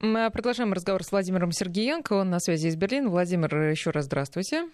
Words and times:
Мы 0.00 0.30
продолжаем 0.30 0.72
разговор 0.72 1.02
с 1.02 1.10
Владимиром 1.10 1.50
Сергеенко. 1.50 2.12
Он 2.12 2.30
на 2.30 2.38
связи 2.38 2.68
из 2.68 2.76
Берлина. 2.76 3.08
Владимир, 3.10 3.52
еще 3.68 3.90
раз 3.90 4.04
здравствуйте. 4.04 4.68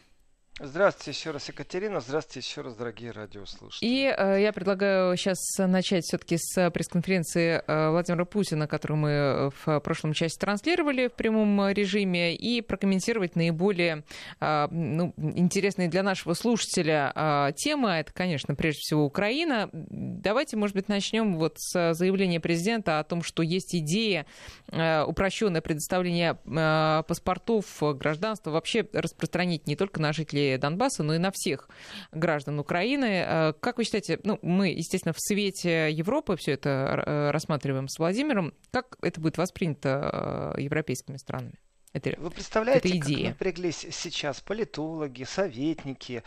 Здравствуйте 0.61 1.11
еще 1.11 1.33
раз, 1.33 1.49
Екатерина. 1.49 1.99
Здравствуйте 1.99 2.49
еще 2.49 2.60
раз, 2.60 2.76
дорогие 2.76 3.10
радиослушатели. 3.10 3.89
И 3.89 4.05
э, 4.05 4.41
я 4.41 4.53
предлагаю 4.53 5.17
сейчас 5.17 5.39
начать 5.58 6.05
все-таки 6.05 6.37
с 6.39 6.71
пресс-конференции 6.71 7.60
э, 7.67 7.91
Владимира 7.91 8.25
Путина, 8.25 8.69
которую 8.69 8.98
мы 8.98 9.51
в 9.64 9.80
прошлом 9.80 10.12
части 10.12 10.39
транслировали 10.39 11.09
в 11.09 11.14
прямом 11.14 11.71
режиме, 11.71 12.37
и 12.37 12.61
прокомментировать 12.61 13.35
наиболее 13.35 14.05
э, 14.41 14.69
ну, 14.71 15.12
интересные 15.17 15.89
для 15.89 16.05
нашего 16.05 16.35
слушателя 16.35 17.12
э, 17.12 17.52
темы. 17.57 17.91
Это, 17.91 18.12
конечно, 18.12 18.55
прежде 18.55 18.79
всего 18.79 19.05
Украина. 19.05 19.68
Давайте, 19.73 20.57
может 20.57 20.77
быть, 20.77 20.89
начнем 20.89 21.34
вот 21.34 21.55
с 21.59 21.95
заявления 21.95 22.39
президента 22.39 23.00
о 23.00 23.05
том, 23.05 23.25
что 23.25 23.43
есть 23.43 23.75
идея 23.75 24.25
э, 24.68 25.02
упрощенное 25.02 25.62
предоставление 25.62 26.39
э, 26.46 27.02
паспортов, 27.09 27.66
гражданства 27.80 28.52
вообще 28.52 28.87
распространить 28.93 29.66
не 29.66 29.75
только 29.75 30.01
на 30.01 30.12
жителей 30.12 30.44
Донбасса, 30.61 31.03
но 31.03 31.15
и 31.15 31.19
на 31.19 31.30
всех 31.30 31.69
граждан 32.12 32.59
Украины. 32.59 33.25
Э, 33.27 33.52
как 33.61 33.79
вы 33.79 33.85
считаете, 33.85 34.21
ну, 34.25 34.39
мы, 34.43 34.69
естественно, 34.69 35.12
в 35.12 35.21
свете 35.21 35.91
Европы 35.91 36.37
все 36.37 36.52
это 36.52 36.69
э, 37.07 37.30
рассматриваем 37.30 37.89
с 37.89 37.98
Владимиром, 37.98 38.55
как 38.71 38.97
это 39.02 39.21
будет 39.21 39.38
воспринято 39.38 40.55
э, 40.57 40.62
европейскими 40.62 41.16
странами? 41.16 41.59
Это, 41.93 42.12
Вы 42.19 42.30
представляете, 42.30 42.88
это 42.88 42.99
идея. 42.99 43.19
как 43.19 43.27
напряглись 43.35 43.87
сейчас 43.93 44.41
политологи, 44.41 45.23
советники, 45.23 46.25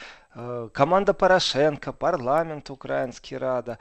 команда 0.72 1.14
Порошенко, 1.14 1.92
парламент 1.92 2.70
украинский 2.70 3.36
Рада, 3.36 3.78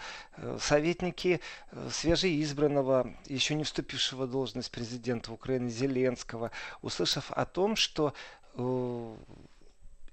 советники 0.59 1.41
свежеизбранного, 1.89 3.15
еще 3.27 3.55
не 3.55 3.63
вступившего 3.63 4.27
в 4.27 4.31
должность 4.33 4.73
президента 4.73 5.33
Украины 5.33 5.69
Зеленского, 5.69 6.51
услышав 6.83 7.31
о 7.31 7.47
том, 7.47 7.77
что 7.77 8.15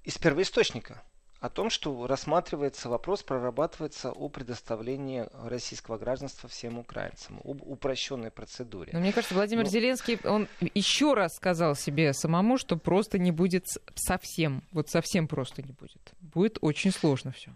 из 0.04 0.18
первоисточника 0.18 1.02
о 1.40 1.50
том, 1.50 1.68
что 1.68 2.06
рассматривается 2.06 2.88
вопрос, 2.88 3.22
прорабатывается 3.22 4.10
о 4.12 4.30
предоставлении 4.30 5.26
российского 5.46 5.98
гражданства 5.98 6.48
всем 6.48 6.78
украинцам, 6.78 7.38
об 7.44 7.60
упрощенной 7.62 8.30
процедуре. 8.30 8.92
Но 8.94 9.00
мне 9.00 9.12
кажется, 9.12 9.34
Владимир 9.34 9.64
Но... 9.64 9.68
Зеленский, 9.70 10.18
он 10.24 10.48
еще 10.74 11.12
раз 11.12 11.34
сказал 11.36 11.74
себе 11.74 12.14
самому, 12.14 12.56
что 12.56 12.78
просто 12.78 13.18
не 13.18 13.30
будет 13.30 13.66
совсем, 13.94 14.62
вот 14.72 14.88
совсем 14.88 15.28
просто 15.28 15.62
не 15.62 15.72
будет. 15.72 16.14
Будет 16.20 16.56
очень 16.62 16.92
сложно 16.92 17.32
все. 17.32 17.50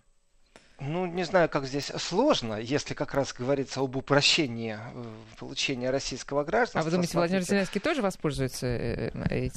Ну, 0.80 1.06
не 1.06 1.24
знаю, 1.24 1.48
как 1.48 1.66
здесь 1.66 1.90
сложно, 1.98 2.54
если 2.54 2.94
как 2.94 3.12
раз 3.12 3.32
говорится 3.32 3.80
об 3.80 3.96
упрощении 3.96 4.78
э, 4.78 5.04
получения 5.36 5.90
российского 5.90 6.44
гражданства. 6.44 6.80
А 6.80 6.84
вы 6.84 6.92
думаете, 6.92 7.18
Владимир 7.18 7.42
Зеленский 7.42 7.80
тоже 7.80 8.00
воспользуется 8.00 8.66
э, 8.66 9.10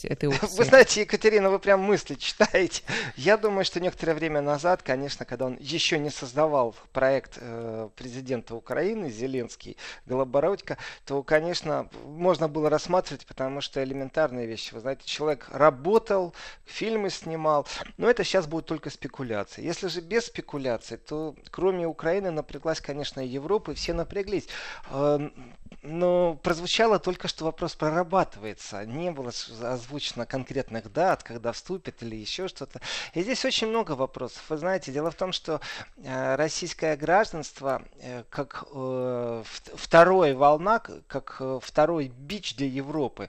этой 0.03 0.29
опцией? 0.29 0.57
Вы 0.57 0.65
знаете, 0.65 1.01
Екатерина, 1.01 1.51
вы 1.51 1.59
прям 1.59 1.81
мысли 1.81 2.15
читаете. 2.15 2.81
Я 3.15 3.37
думаю, 3.37 3.65
что 3.65 3.79
некоторое 3.79 4.15
время 4.15 4.41
назад, 4.41 4.81
конечно, 4.81 5.23
когда 5.23 5.45
он 5.45 5.57
еще 5.59 5.99
не 5.99 6.09
создавал 6.09 6.75
проект 6.91 7.37
э, 7.39 7.89
президента 7.95 8.55
Украины, 8.55 9.11
Зеленский, 9.11 9.77
Голобородько, 10.07 10.79
то, 11.05 11.21
конечно, 11.21 11.87
можно 12.03 12.47
было 12.47 12.67
рассматривать, 12.67 13.27
потому 13.27 13.61
что 13.61 13.83
элементарные 13.83 14.47
вещи. 14.47 14.73
Вы 14.73 14.79
знаете, 14.79 15.03
человек 15.05 15.49
работал, 15.51 16.33
фильмы 16.65 17.11
снимал, 17.11 17.67
но 17.97 18.09
это 18.09 18.23
сейчас 18.23 18.47
будет 18.47 18.65
только 18.65 18.89
спекуляции. 18.89 19.63
Если 19.63 19.87
же 19.87 20.01
без 20.01 20.25
спекуляций, 20.25 20.97
то 21.11 21.35
кроме 21.49 21.85
Украины 21.85 22.31
напряглась, 22.31 22.79
конечно, 22.79 23.19
Европа, 23.19 23.71
и 23.71 23.73
все 23.73 23.91
напряглись. 23.91 24.47
Эм, 24.91 25.33
но 25.81 26.39
прозвучало 26.41 26.99
только, 26.99 27.27
что 27.27 27.43
вопрос 27.43 27.75
прорабатывается. 27.75 28.85
Не 28.85 29.11
было 29.11 29.33
озвучено 29.61 30.25
конкретных 30.25 30.89
дат, 30.93 31.21
когда 31.21 31.51
вступит 31.51 32.01
или 32.01 32.15
еще 32.15 32.47
что-то. 32.47 32.79
И 33.13 33.23
здесь 33.23 33.43
очень 33.43 33.67
много 33.67 33.91
вопросов. 33.91 34.41
Вы 34.47 34.55
знаете, 34.55 34.93
дело 34.93 35.11
в 35.11 35.15
том, 35.15 35.33
что 35.33 35.59
э, 35.97 36.35
российское 36.35 36.95
гражданство, 36.95 37.81
э, 37.99 38.23
как 38.29 38.63
э, 38.71 39.43
вторая 39.73 40.33
волна, 40.33 40.81
как 41.07 41.41
второй 41.61 42.07
бич 42.07 42.55
для 42.55 42.67
Европы, 42.67 43.27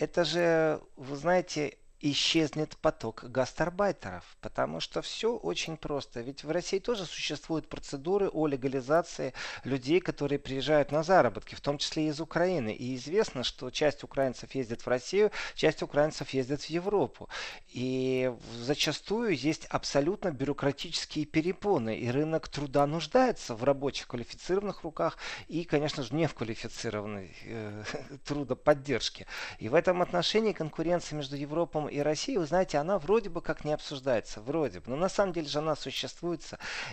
это 0.00 0.24
же, 0.24 0.80
вы 0.96 1.14
знаете, 1.14 1.76
исчезнет 2.02 2.76
поток 2.78 3.24
гастарбайтеров. 3.24 4.24
Потому 4.40 4.80
что 4.80 5.00
все 5.02 5.36
очень 5.36 5.76
просто. 5.76 6.20
Ведь 6.20 6.42
в 6.44 6.50
России 6.50 6.80
тоже 6.80 7.06
существуют 7.06 7.68
процедуры 7.68 8.28
о 8.28 8.46
легализации 8.46 9.32
людей, 9.64 10.00
которые 10.00 10.38
приезжают 10.38 10.90
на 10.90 11.02
заработки, 11.04 11.54
в 11.54 11.60
том 11.60 11.78
числе 11.78 12.08
из 12.08 12.20
Украины. 12.20 12.74
И 12.74 12.96
известно, 12.96 13.44
что 13.44 13.70
часть 13.70 14.02
украинцев 14.02 14.54
ездит 14.54 14.82
в 14.82 14.88
Россию, 14.88 15.30
часть 15.54 15.82
украинцев 15.82 16.30
ездит 16.30 16.62
в 16.62 16.70
Европу. 16.70 17.28
И 17.68 18.32
зачастую 18.58 19.36
есть 19.36 19.66
абсолютно 19.66 20.32
бюрократические 20.32 21.24
перепоны. 21.24 21.96
И 21.96 22.10
рынок 22.10 22.48
труда 22.48 22.86
нуждается 22.86 23.54
в 23.54 23.62
рабочих 23.62 24.08
квалифицированных 24.08 24.82
руках 24.82 25.18
и, 25.46 25.62
конечно 25.62 26.02
же, 26.02 26.14
не 26.14 26.26
в 26.26 26.34
квалифицированной 26.34 27.36
э, 27.44 27.84
трудоподдержке. 28.24 29.26
И 29.60 29.68
в 29.68 29.74
этом 29.74 30.02
отношении 30.02 30.52
конкуренция 30.52 31.16
между 31.16 31.36
Европой 31.36 31.91
и 31.92 32.00
России, 32.00 32.36
вы 32.36 32.46
знаете, 32.46 32.78
она 32.78 32.98
вроде 32.98 33.28
бы 33.28 33.40
как 33.40 33.64
не 33.64 33.72
обсуждается, 33.72 34.40
вроде 34.40 34.80
бы. 34.80 34.90
Но 34.90 34.96
на 34.96 35.08
самом 35.08 35.32
деле 35.32 35.48
же 35.48 35.58
она 35.58 35.76
существует. 35.76 36.42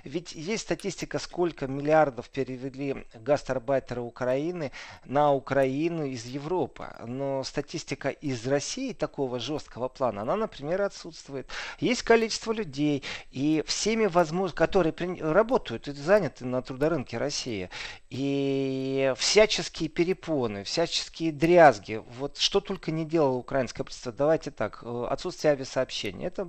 Ведь 0.03 0.33
есть 0.33 0.63
статистика, 0.63 1.19
сколько 1.19 1.67
миллиардов 1.67 2.29
перевели 2.29 3.05
гастарбайтеры 3.13 4.01
Украины 4.01 4.71
на 5.05 5.33
Украину 5.33 6.05
из 6.05 6.25
Европы. 6.25 6.87
Но 7.05 7.43
статистика 7.43 8.09
из 8.09 8.45
России 8.47 8.93
такого 8.93 9.39
жесткого 9.39 9.87
плана, 9.87 10.21
она, 10.21 10.35
например, 10.35 10.81
отсутствует. 10.81 11.47
Есть 11.79 12.03
количество 12.03 12.51
людей, 12.51 13.03
и 13.31 13.63
всеми 13.65 14.05
возможностями, 14.05 14.57
которые 14.57 14.93
работают 15.21 15.87
и 15.87 15.91
заняты 15.91 16.45
на 16.45 16.61
трудорынке 16.61 17.17
России, 17.17 17.69
и 18.09 19.13
всяческие 19.17 19.89
перепоны, 19.89 20.63
всяческие 20.63 21.31
дрязги, 21.31 22.01
вот 22.17 22.37
что 22.37 22.59
только 22.59 22.91
не 22.91 23.05
делало 23.05 23.35
украинское 23.35 23.83
правительство, 23.83 24.11
давайте 24.11 24.51
так, 24.51 24.83
отсутствие 25.09 25.53
авиасообщения. 25.53 26.27
Это 26.27 26.47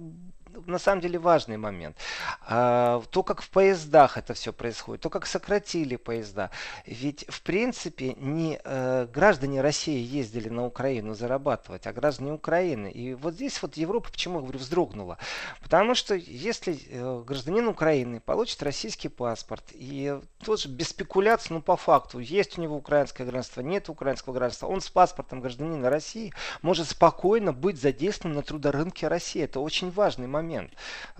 на 0.66 0.78
самом 0.78 1.00
деле 1.00 1.18
важный 1.18 1.56
момент. 1.56 1.96
А, 2.42 3.02
то, 3.10 3.22
как 3.22 3.42
в 3.42 3.50
поездах 3.50 4.18
это 4.18 4.34
все 4.34 4.52
происходит, 4.52 5.02
то, 5.02 5.10
как 5.10 5.26
сократили 5.26 5.96
поезда. 5.96 6.50
Ведь, 6.86 7.24
в 7.28 7.42
принципе, 7.42 8.14
не 8.14 8.60
э, 8.62 9.06
граждане 9.12 9.60
России 9.60 10.00
ездили 10.00 10.48
на 10.48 10.66
Украину 10.66 11.14
зарабатывать, 11.14 11.86
а 11.86 11.92
граждане 11.92 12.32
Украины. 12.32 12.90
И 12.90 13.14
вот 13.14 13.34
здесь 13.34 13.60
вот 13.62 13.76
Европа, 13.76 14.10
почему, 14.10 14.40
говорю, 14.40 14.58
вздрогнула. 14.58 15.18
Потому 15.62 15.94
что 15.94 16.14
если 16.14 16.78
э, 16.88 17.22
гражданин 17.26 17.68
Украины 17.68 18.20
получит 18.20 18.62
российский 18.62 19.08
паспорт, 19.08 19.64
и 19.72 20.20
тоже 20.44 20.68
без 20.68 20.88
спекуляций, 20.88 21.54
ну, 21.54 21.62
по 21.62 21.76
факту, 21.76 22.18
есть 22.18 22.58
у 22.58 22.62
него 22.62 22.76
украинское 22.76 23.26
гражданство, 23.26 23.60
нет 23.60 23.88
украинского 23.88 24.34
гражданства, 24.34 24.66
он 24.66 24.80
с 24.80 24.90
паспортом 24.90 25.40
гражданина 25.40 25.90
России 25.90 26.32
может 26.62 26.88
спокойно 26.88 27.52
быть 27.52 27.80
задействован 27.80 28.36
на 28.36 28.42
трудорынке 28.42 29.08
России. 29.08 29.42
Это 29.42 29.60
очень 29.60 29.90
важный 29.90 30.26
момент 30.26 30.49
момент. 30.50 30.72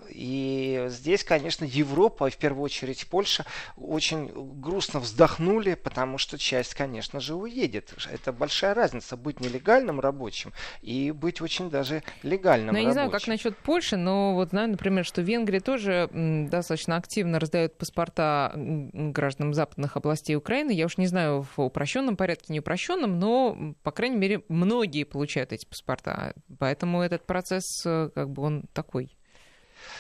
И 0.09 0.87
здесь, 0.89 1.25
конечно, 1.25 1.65
Европа, 1.65 2.27
и 2.27 2.31
в 2.31 2.37
первую 2.37 2.65
очередь 2.65 3.07
Польша, 3.09 3.45
очень 3.77 4.31
грустно 4.61 5.01
вздохнули, 5.01 5.75
потому 5.75 6.19
что 6.19 6.39
часть, 6.39 6.75
конечно 6.75 7.21
же, 7.21 7.35
уедет. 7.35 7.95
Это 8.13 8.33
большая 8.33 8.75
разница 8.75 9.17
быть 9.17 9.41
нелегальным 9.41 10.01
рабочим 10.01 10.53
и 10.83 11.13
быть 11.13 11.41
очень 11.41 11.71
даже 11.71 12.03
легальным 12.23 12.73
но 12.73 12.79
я 12.79 12.85
не 12.85 12.93
знаю, 12.93 13.11
как 13.11 13.27
насчет 13.27 13.57
Польши, 13.59 13.97
но 13.97 14.35
вот 14.35 14.51
знаю, 14.51 14.71
например, 14.71 15.05
что 15.05 15.23
Венгрия 15.23 15.61
тоже 15.61 16.09
достаточно 16.13 16.97
активно 16.97 17.39
раздает 17.39 17.79
паспорта 17.79 18.53
гражданам 18.55 19.55
западных 19.55 19.97
областей 19.97 20.37
Украины. 20.37 20.71
Я 20.71 20.87
уж 20.87 20.97
не 20.99 21.07
знаю, 21.07 21.47
в 21.57 21.61
упрощенном 21.61 22.17
порядке, 22.17 22.53
не 22.53 22.61
упрощенном, 22.61 23.19
но, 23.19 23.75
по 23.83 23.91
крайней 23.91 24.17
мере, 24.17 24.43
многие 24.49 25.05
получают 25.05 25.53
эти 25.53 25.67
паспорта. 25.67 26.35
Поэтому 26.59 27.03
этот 27.03 27.27
процесс, 27.27 27.83
э, 27.85 28.11
как 28.15 28.31
бы, 28.31 28.43
он 28.43 28.65
такой 28.73 29.17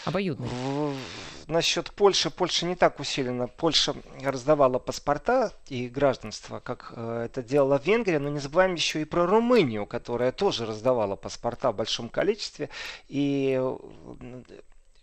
обоюдный. 0.04 0.48
Насчет 1.46 1.90
Польши. 1.90 2.30
Польша 2.30 2.66
не 2.66 2.76
так 2.76 3.00
усиленно. 3.00 3.48
Польша 3.48 3.94
раздавала 4.22 4.78
паспорта 4.78 5.52
и 5.68 5.88
гражданство, 5.88 6.60
как 6.60 6.92
э, 6.94 7.22
это 7.26 7.42
делала 7.42 7.80
Венгрия. 7.84 8.20
Но 8.20 8.28
не 8.28 8.38
забываем 8.38 8.74
еще 8.74 9.02
и 9.02 9.04
про 9.04 9.26
Румынию, 9.26 9.86
которая 9.86 10.30
тоже 10.30 10.64
раздавала 10.64 11.16
паспорта 11.16 11.72
в 11.72 11.76
большом 11.76 12.08
количестве. 12.08 12.70
И 13.08 13.60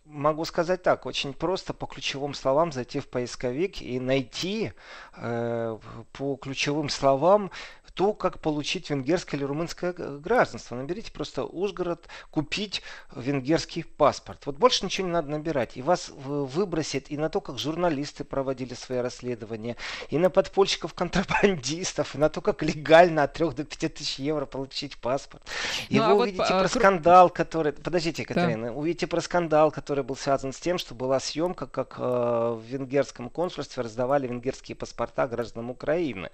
могу 0.07 0.45
сказать 0.45 0.83
так, 0.83 1.05
очень 1.05 1.33
просто 1.33 1.73
по 1.73 1.85
ключевым 1.85 2.33
словам 2.33 2.71
зайти 2.71 2.99
в 2.99 3.07
поисковик 3.09 3.81
и 3.81 3.99
найти 3.99 4.73
э, 5.15 5.77
по 6.13 6.35
ключевым 6.37 6.89
словам 6.89 7.51
то, 7.97 8.13
как 8.13 8.39
получить 8.39 8.91
венгерское 8.91 9.39
или 9.39 9.43
румынское 9.43 9.91
гражданство. 9.91 10.75
Наберите 10.75 11.11
просто 11.11 11.43
Ужгород, 11.45 12.07
купить 12.29 12.83
венгерский 13.15 13.81
паспорт. 13.81 14.45
Вот 14.45 14.57
больше 14.57 14.85
ничего 14.85 15.07
не 15.07 15.13
надо 15.13 15.31
набирать. 15.31 15.75
И 15.77 15.81
вас 15.81 16.11
выбросит 16.15 17.09
и 17.09 17.17
на 17.17 17.29
то, 17.29 17.41
как 17.41 17.57
журналисты 17.57 18.23
проводили 18.23 18.75
свои 18.75 18.99
расследования, 18.99 19.77
и 20.11 20.19
на 20.19 20.29
подпольщиков-контрабандистов, 20.29 22.13
и 22.13 22.19
на 22.19 22.29
то, 22.29 22.39
как 22.41 22.61
легально 22.61 23.23
от 23.23 23.33
3 23.33 23.49
до 23.49 23.63
5 23.63 23.93
тысяч 23.95 24.19
евро 24.19 24.45
получить 24.45 24.95
паспорт. 24.99 25.41
И 25.89 25.97
ну, 25.97 26.05
вы 26.05 26.11
а 26.11 26.13
увидите 26.13 26.53
вот, 26.53 26.61
про 26.61 26.67
скандал, 26.67 27.31
который... 27.31 27.73
Подождите, 27.73 28.25
Катерина. 28.25 28.67
Да. 28.67 28.73
Увидите 28.73 29.07
про 29.07 29.21
скандал, 29.21 29.71
который 29.71 30.03
был 30.03 30.15
связан 30.15 30.53
с 30.53 30.59
тем, 30.59 30.77
что 30.77 30.93
была 30.93 31.19
съемка, 31.19 31.65
как 31.65 31.95
э, 31.97 32.03
в 32.03 32.61
венгерском 32.61 33.31
консульстве 33.31 33.81
раздавали 33.81 34.27
венгерские 34.27 34.75
паспорта 34.75 35.27
гражданам 35.27 35.71
Украины. 35.71 36.29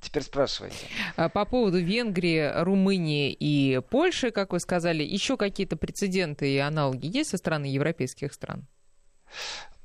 Теперь 0.00 0.22
спрашивайте. 0.22 0.86
А 1.16 1.28
по 1.28 1.44
поводу 1.44 1.78
Венгрии, 1.78 2.62
Румынии 2.62 3.32
и 3.32 3.80
Польши, 3.90 4.30
как 4.30 4.52
вы 4.52 4.60
сказали, 4.60 5.02
еще 5.02 5.36
какие-то 5.36 5.76
прецеденты 5.76 6.52
и 6.52 6.58
аналоги 6.58 7.06
есть 7.06 7.30
со 7.30 7.36
стороны 7.36 7.66
европейских 7.66 8.32
стран? 8.32 8.66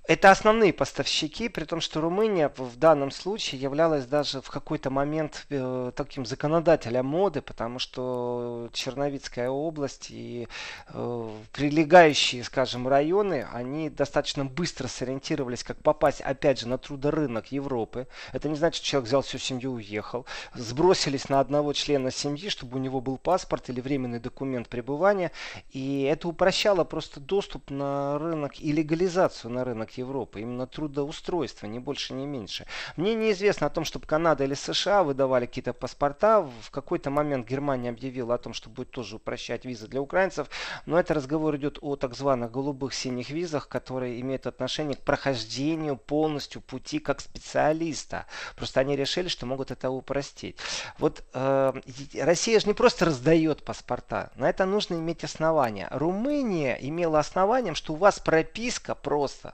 Это 0.07 0.31
основные 0.31 0.73
поставщики, 0.73 1.47
при 1.47 1.63
том, 1.63 1.79
что 1.79 2.01
Румыния 2.01 2.51
в 2.57 2.75
данном 2.77 3.11
случае 3.11 3.61
являлась 3.61 4.05
даже 4.07 4.41
в 4.41 4.49
какой-то 4.49 4.89
момент 4.89 5.45
э, 5.49 5.91
таким 5.95 6.25
законодателем 6.25 7.05
моды, 7.05 7.41
потому 7.43 7.77
что 7.77 8.67
Черновицкая 8.73 9.51
область 9.51 10.07
и 10.09 10.47
э, 10.89 11.29
прилегающие, 11.53 12.43
скажем, 12.43 12.87
районы, 12.87 13.47
они 13.53 13.91
достаточно 13.91 14.43
быстро 14.43 14.87
сориентировались, 14.87 15.63
как 15.63 15.77
попасть, 15.77 16.21
опять 16.21 16.59
же, 16.59 16.67
на 16.67 16.79
трудорынок 16.79 17.51
Европы. 17.51 18.07
Это 18.33 18.49
не 18.49 18.55
значит, 18.55 18.77
что 18.77 18.87
человек 18.87 19.07
взял 19.07 19.21
всю 19.21 19.37
семью 19.37 19.77
и 19.77 19.83
уехал. 19.83 20.25
Сбросились 20.55 21.29
на 21.29 21.39
одного 21.39 21.73
члена 21.73 22.09
семьи, 22.09 22.49
чтобы 22.49 22.79
у 22.79 22.81
него 22.81 23.01
был 23.01 23.19
паспорт 23.19 23.69
или 23.69 23.79
временный 23.79 24.19
документ 24.19 24.67
пребывания. 24.67 25.31
И 25.69 26.01
это 26.03 26.27
упрощало 26.27 26.85
просто 26.85 27.19
доступ 27.19 27.69
на 27.69 28.17
рынок 28.17 28.59
и 28.59 28.71
легализацию 28.71 29.51
на 29.51 29.63
рынок 29.63 29.90
Европы, 29.97 30.41
именно 30.41 30.67
трудоустройство, 30.67 31.67
ни 31.67 31.79
больше, 31.79 32.13
ни 32.13 32.25
меньше. 32.25 32.65
Мне 32.95 33.15
неизвестно 33.15 33.67
о 33.67 33.69
том, 33.69 33.85
чтобы 33.85 34.05
Канада 34.05 34.43
или 34.43 34.53
США 34.53 35.03
выдавали 35.03 35.45
какие-то 35.45 35.73
паспорта. 35.73 36.41
В 36.61 36.71
какой-то 36.71 37.09
момент 37.09 37.47
Германия 37.47 37.89
объявила 37.89 38.35
о 38.35 38.37
том, 38.37 38.53
что 38.53 38.69
будет 38.69 38.91
тоже 38.91 39.17
упрощать 39.17 39.65
визы 39.65 39.87
для 39.87 40.01
украинцев, 40.01 40.49
но 40.85 40.99
это 40.99 41.13
разговор 41.13 41.55
идет 41.55 41.77
о 41.81 41.95
так 41.95 42.15
званых 42.15 42.51
голубых 42.51 42.93
синих 42.93 43.29
визах, 43.29 43.67
которые 43.67 44.19
имеют 44.21 44.47
отношение 44.47 44.95
к 44.95 45.01
прохождению 45.01 45.97
полностью 45.97 46.61
пути 46.61 46.99
как 46.99 47.21
специалиста. 47.21 48.25
Просто 48.55 48.79
они 48.79 48.95
решили, 48.95 49.27
что 49.27 49.45
могут 49.45 49.71
это 49.71 49.89
упростить. 49.89 50.57
Вот 50.97 51.23
э, 51.33 51.73
Россия 52.15 52.59
же 52.59 52.67
не 52.67 52.73
просто 52.73 53.05
раздает 53.05 53.63
паспорта, 53.63 54.31
на 54.35 54.49
это 54.49 54.65
нужно 54.65 54.95
иметь 54.95 55.23
основания. 55.23 55.87
Румыния 55.91 56.77
имела 56.81 57.19
основанием, 57.19 57.75
что 57.75 57.93
у 57.93 57.97
вас 57.97 58.19
прописка 58.19 58.95
просто 58.95 59.53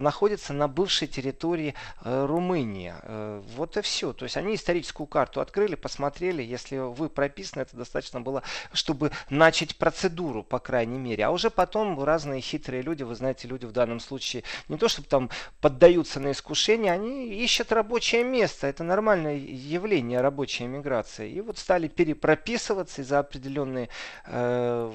находится 0.00 0.52
на 0.52 0.68
бывшей 0.68 1.08
территории 1.08 1.74
э, 2.04 2.26
Румынии. 2.26 2.94
Э, 3.02 3.42
вот 3.56 3.76
и 3.76 3.80
все. 3.82 4.12
То 4.12 4.24
есть 4.24 4.36
они 4.36 4.54
историческую 4.54 5.06
карту 5.06 5.40
открыли, 5.40 5.74
посмотрели. 5.74 6.42
Если 6.42 6.76
вы 6.78 7.08
прописаны, 7.08 7.62
это 7.62 7.76
достаточно 7.76 8.20
было, 8.20 8.42
чтобы 8.72 9.10
начать 9.30 9.76
процедуру, 9.76 10.42
по 10.42 10.58
крайней 10.58 10.98
мере. 10.98 11.24
А 11.24 11.30
уже 11.30 11.50
потом 11.50 12.02
разные 12.02 12.40
хитрые 12.40 12.82
люди, 12.82 13.02
вы 13.02 13.14
знаете, 13.14 13.48
люди 13.48 13.66
в 13.66 13.72
данном 13.72 14.00
случае 14.00 14.44
не 14.68 14.76
то, 14.76 14.88
чтобы 14.88 15.08
там 15.08 15.30
поддаются 15.60 16.20
на 16.20 16.32
искушение, 16.32 16.92
они 16.92 17.28
ищут 17.44 17.72
рабочее 17.72 18.24
место. 18.24 18.66
Это 18.66 18.84
нормальное 18.84 19.36
явление 19.36 20.20
рабочей 20.20 20.66
миграции. 20.66 21.30
И 21.30 21.40
вот 21.40 21.58
стали 21.58 21.88
перепрописываться 21.88 23.02
за 23.02 23.18
определенные 23.18 23.88
э, 24.26 24.92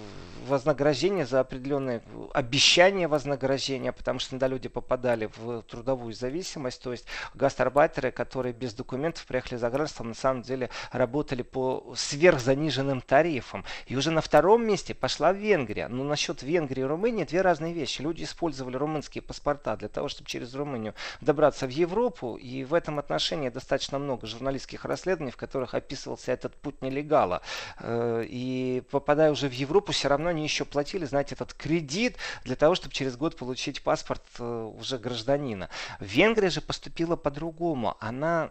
вознаграждения, 0.47 1.25
за 1.25 1.39
определенные 1.39 2.01
обещания 2.33 3.07
вознаграждения, 3.07 3.91
потому 3.91 4.19
что 4.23 4.35
иногда 4.35 4.47
люди 4.47 4.69
попадали 4.69 5.29
в 5.37 5.61
трудовую 5.63 6.13
зависимость, 6.13 6.81
то 6.81 6.91
есть 6.91 7.05
гастарбайтеры, 7.33 8.11
которые 8.11 8.53
без 8.53 8.73
документов 8.73 9.25
приехали 9.25 9.57
за 9.57 9.69
гражданством, 9.69 10.09
на 10.09 10.15
самом 10.15 10.41
деле 10.41 10.69
работали 10.91 11.41
по 11.41 11.93
сверхзаниженным 11.95 13.01
тарифам. 13.01 13.65
И 13.87 13.95
уже 13.95 14.11
на 14.11 14.21
втором 14.21 14.65
месте 14.65 14.93
пошла 14.93 15.33
Венгрия. 15.33 15.87
Но 15.87 16.03
насчет 16.03 16.41
Венгрии 16.43 16.81
и 16.81 16.85
Румынии 16.85 17.23
две 17.23 17.41
разные 17.41 17.73
вещи. 17.73 18.01
Люди 18.01 18.23
использовали 18.23 18.75
румынские 18.77 19.21
паспорта 19.21 19.75
для 19.75 19.89
того, 19.89 20.07
чтобы 20.07 20.29
через 20.29 20.53
Румынию 20.55 20.93
добраться 21.21 21.67
в 21.67 21.69
Европу, 21.69 22.35
и 22.35 22.63
в 22.63 22.73
этом 22.73 22.99
отношении 22.99 23.49
достаточно 23.49 23.99
много 23.99 24.27
журналистских 24.27 24.85
расследований, 24.85 25.31
в 25.31 25.37
которых 25.37 25.73
описывался 25.73 26.31
этот 26.31 26.55
путь 26.55 26.81
нелегала. 26.81 27.41
Э, 27.79 28.23
и 28.27 28.83
попадая 28.91 29.31
уже 29.31 29.49
в 29.49 29.53
Европу, 29.53 29.91
все 29.91 30.07
равно 30.07 30.29
они 30.29 30.43
еще 30.43 30.65
платили, 30.65 31.05
знаете, 31.05 31.35
этот 31.35 31.53
кредит 31.53 32.17
для 32.43 32.55
того, 32.55 32.75
чтобы 32.75 32.93
через 32.93 33.17
год 33.17 33.35
получить 33.35 33.83
паспорт 33.83 34.12
э, 34.39 34.71
уже 34.79 34.97
гражданина. 34.97 35.69
Венгрия 35.99 36.49
же 36.49 36.61
поступила 36.61 37.15
по-другому. 37.15 37.95
Она 37.99 38.49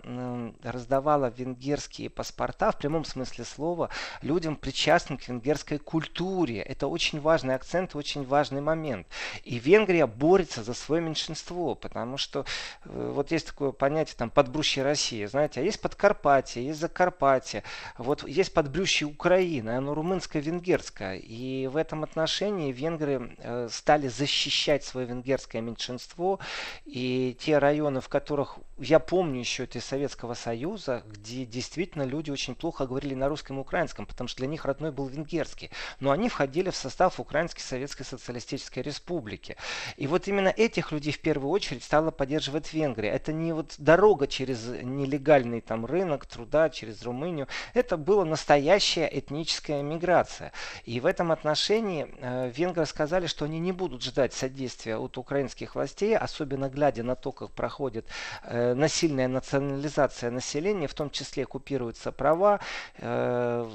раздавала 0.63 1.31
венгерские 1.31 2.11
паспорта 2.11 2.73
в 2.73 2.79
прямом 2.79 3.05
смысле 3.05 3.45
слова 3.45 3.91
людям, 4.23 4.57
причастным 4.57 5.19
к 5.19 5.29
венгерской 5.29 5.79
культуре. 5.79 6.61
Это 6.61 6.87
очень 6.87 7.21
важный 7.21 7.55
акцент, 7.55 7.95
очень 7.95 8.25
важный 8.25 8.61
момент. 8.61 9.07
И 9.45 9.59
Венгрия 9.59 10.07
борется 10.07 10.63
за 10.63 10.75
свое 10.75 11.03
меньшинство, 11.03 11.75
потому 11.75 12.17
что 12.17 12.45
э, 12.85 13.13
вот 13.15 13.31
есть 13.31 13.49
такое 13.49 13.73
понятие 13.73 14.17
там 14.17 14.31
подбрюшье 14.31 14.83
России, 14.83 15.25
знаете, 15.27 15.61
а 15.61 15.63
есть 15.63 15.81
Подкарпатье, 15.81 16.65
есть 16.65 16.81
Закарпатье, 16.81 17.63
вот 17.99 18.27
есть 18.27 18.55
подбрюшье 18.55 19.07
Украины, 19.07 19.71
оно 19.71 19.95
румынско-венгерское. 19.95 21.19
И 21.19 21.67
в 21.67 21.77
этом 21.77 22.05
отношении 22.05 22.73
венгры 22.73 23.37
э, 23.39 23.69
стали 23.71 24.09
защищать 24.09 24.85
свое 24.85 25.07
венгерское 25.07 25.52
меньшинство. 25.61 26.41
И 26.85 27.37
те 27.41 27.59
районы, 27.59 28.01
в 28.01 28.09
которых 28.09 28.59
я 28.79 28.99
помню 28.99 29.41
еще 29.41 29.65
это 29.65 29.79
из 29.79 29.85
Советского 29.85 30.35
Союза, 30.35 31.05
где 31.07 31.45
действительно 31.45 32.03
люди 32.03 32.31
очень 32.31 32.55
плохо 32.55 32.87
говорили 32.87 33.15
на 33.15 33.29
русском 33.29 33.59
и 33.59 33.61
украинском, 33.61 34.07
потому 34.07 34.29
что 34.29 34.39
для 34.39 34.49
них 34.49 34.65
родной 34.65 34.91
был 34.91 35.07
венгерский. 35.07 35.71
Но 36.01 36.11
они 36.11 36.29
входили 36.29 36.71
в 36.71 36.77
состав 36.77 37.21
Украинской 37.21 37.61
Советской 37.61 38.05
Социалистической 38.05 38.83
Республики. 38.83 39.57
И 39.97 40.07
вот 40.07 40.27
именно 40.27 40.49
этих 40.49 40.91
людей 40.93 41.13
в 41.13 41.21
первую 41.21 41.51
очередь 41.51 41.85
стала 41.85 42.11
поддерживать 42.11 42.73
Венгрия. 42.73 43.11
Это 43.11 43.33
не 43.33 43.53
вот 43.53 43.75
дорога 43.79 44.27
через 44.27 44.67
нелегальный 44.67 45.61
там 45.61 45.87
рынок 45.87 46.27
труда, 46.27 46.71
через 46.71 47.03
Румынию. 47.03 47.49
Это 47.75 47.97
была 47.97 48.25
настоящая 48.25 49.07
этническая 49.07 49.83
миграция. 49.83 50.53
И 50.85 51.01
в 51.01 51.07
этом 51.07 51.31
отношении 51.33 52.09
э, 52.21 52.51
венгры 52.51 52.87
сказали, 52.87 53.27
что 53.27 53.45
они 53.45 53.59
не 53.59 53.73
будут 53.73 54.03
ждать 54.03 54.33
содействия 54.33 54.97
от 54.97 55.19
украинских 55.43 55.75
властей, 55.75 56.17
особенно 56.17 56.69
глядя 56.69 57.03
на 57.03 57.17
то, 57.17 57.33
как 57.33 57.51
проходит 57.51 58.07
э, 58.45 58.75
насильная 58.75 59.29
национализация 59.29 60.31
населения, 60.31 60.87
в 60.87 60.95
том 60.95 61.11
числе 61.11 61.45
купируются 61.47 62.13
права 62.13 62.61
э, 62.99 63.69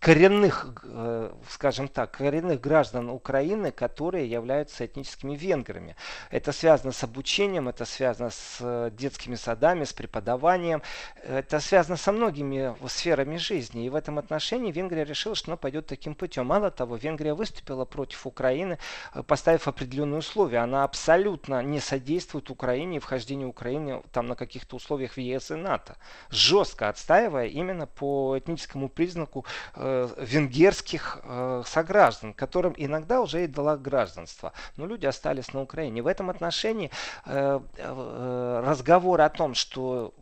коренных, 0.00 0.74
э, 0.84 1.30
скажем 1.48 1.88
так, 1.88 2.10
коренных 2.10 2.60
граждан 2.60 3.10
Украины, 3.10 3.70
которые 3.70 4.28
являются 4.28 4.84
этническими 4.84 5.36
венграми. 5.36 5.94
Это 6.30 6.52
связано 6.52 6.92
с 6.92 7.04
обучением, 7.04 7.68
это 7.68 7.84
связано 7.84 8.30
с 8.30 8.58
э, 8.60 8.90
детскими 8.92 9.36
садами, 9.36 9.84
с 9.84 9.92
преподаванием, 9.92 10.82
это 11.22 11.60
связано 11.60 11.96
со 11.96 12.12
многими 12.12 12.74
сферами 12.88 13.36
жизни. 13.36 13.86
И 13.86 13.90
в 13.90 13.94
этом 13.94 14.18
отношении 14.18 14.72
Венгрия 14.72 15.04
решила, 15.04 15.34
что 15.34 15.52
она 15.52 15.56
пойдет 15.56 15.86
таким 15.86 16.14
путем. 16.14 16.46
Мало 16.46 16.70
того, 16.70 16.96
Венгрия 16.96 17.34
выступила 17.34 17.84
против 17.84 18.26
Украины, 18.26 18.78
э, 19.14 19.22
поставив 19.22 19.68
определенные 19.68 20.18
условия. 20.18 20.58
Она 20.58 20.71
абсолютно 20.74 21.62
не 21.62 21.80
содействует 21.80 22.50
Украине 22.50 22.96
и 22.96 23.00
вхождению 23.00 23.48
Украины 23.48 24.02
там 24.12 24.26
на 24.26 24.36
каких-то 24.36 24.76
условиях 24.76 25.14
в 25.14 25.20
ЕС 25.20 25.50
и 25.50 25.54
НАТО. 25.54 25.96
Жестко 26.30 26.88
отстаивая 26.88 27.46
именно 27.46 27.86
по 27.86 28.38
этническому 28.38 28.88
признаку 28.88 29.44
э, 29.74 30.08
венгерских 30.18 31.20
э, 31.22 31.62
сограждан, 31.66 32.32
которым 32.34 32.74
иногда 32.76 33.20
уже 33.20 33.44
и 33.44 33.46
дала 33.46 33.76
гражданство. 33.76 34.52
Но 34.76 34.86
люди 34.86 35.06
остались 35.06 35.52
на 35.52 35.62
Украине. 35.62 36.02
В 36.02 36.06
этом 36.06 36.30
отношении 36.30 36.90
э, 37.26 37.60
э, 37.76 38.62
разговор 38.64 39.20
о 39.20 39.28
том, 39.28 39.54
что 39.54 40.14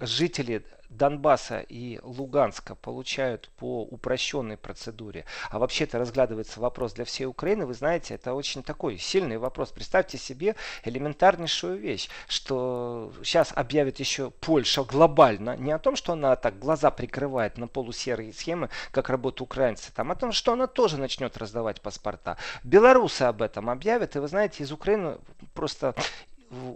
жители 0.00 0.64
Донбасса 0.92 1.60
и 1.60 1.98
Луганска 2.02 2.74
получают 2.74 3.50
по 3.56 3.82
упрощенной 3.82 4.56
процедуре, 4.56 5.24
а 5.50 5.58
вообще-то 5.58 5.98
разглядывается 5.98 6.60
вопрос 6.60 6.92
для 6.92 7.04
всей 7.04 7.26
Украины, 7.26 7.66
вы 7.66 7.74
знаете, 7.74 8.14
это 8.14 8.34
очень 8.34 8.62
такой 8.62 8.98
сильный 8.98 9.38
вопрос. 9.38 9.70
Представьте 9.70 10.18
себе 10.18 10.54
элементарнейшую 10.84 11.78
вещь, 11.78 12.08
что 12.28 13.12
сейчас 13.24 13.52
объявит 13.54 14.00
еще 14.00 14.30
Польша 14.30 14.84
глобально, 14.84 15.56
не 15.56 15.72
о 15.72 15.78
том, 15.78 15.96
что 15.96 16.12
она 16.12 16.36
так 16.36 16.58
глаза 16.58 16.90
прикрывает 16.90 17.58
на 17.58 17.68
полусерые 17.68 18.32
схемы, 18.32 18.68
как 18.90 19.08
работают 19.08 19.40
украинцы, 19.40 19.92
там, 19.92 20.10
а 20.10 20.14
о 20.14 20.16
том, 20.16 20.32
что 20.32 20.52
она 20.52 20.66
тоже 20.66 20.98
начнет 20.98 21.36
раздавать 21.36 21.80
паспорта. 21.80 22.36
Белорусы 22.64 23.22
об 23.22 23.42
этом 23.42 23.70
объявят, 23.70 24.16
и 24.16 24.18
вы 24.18 24.28
знаете, 24.28 24.62
из 24.62 24.72
Украины 24.72 25.18
просто 25.54 25.94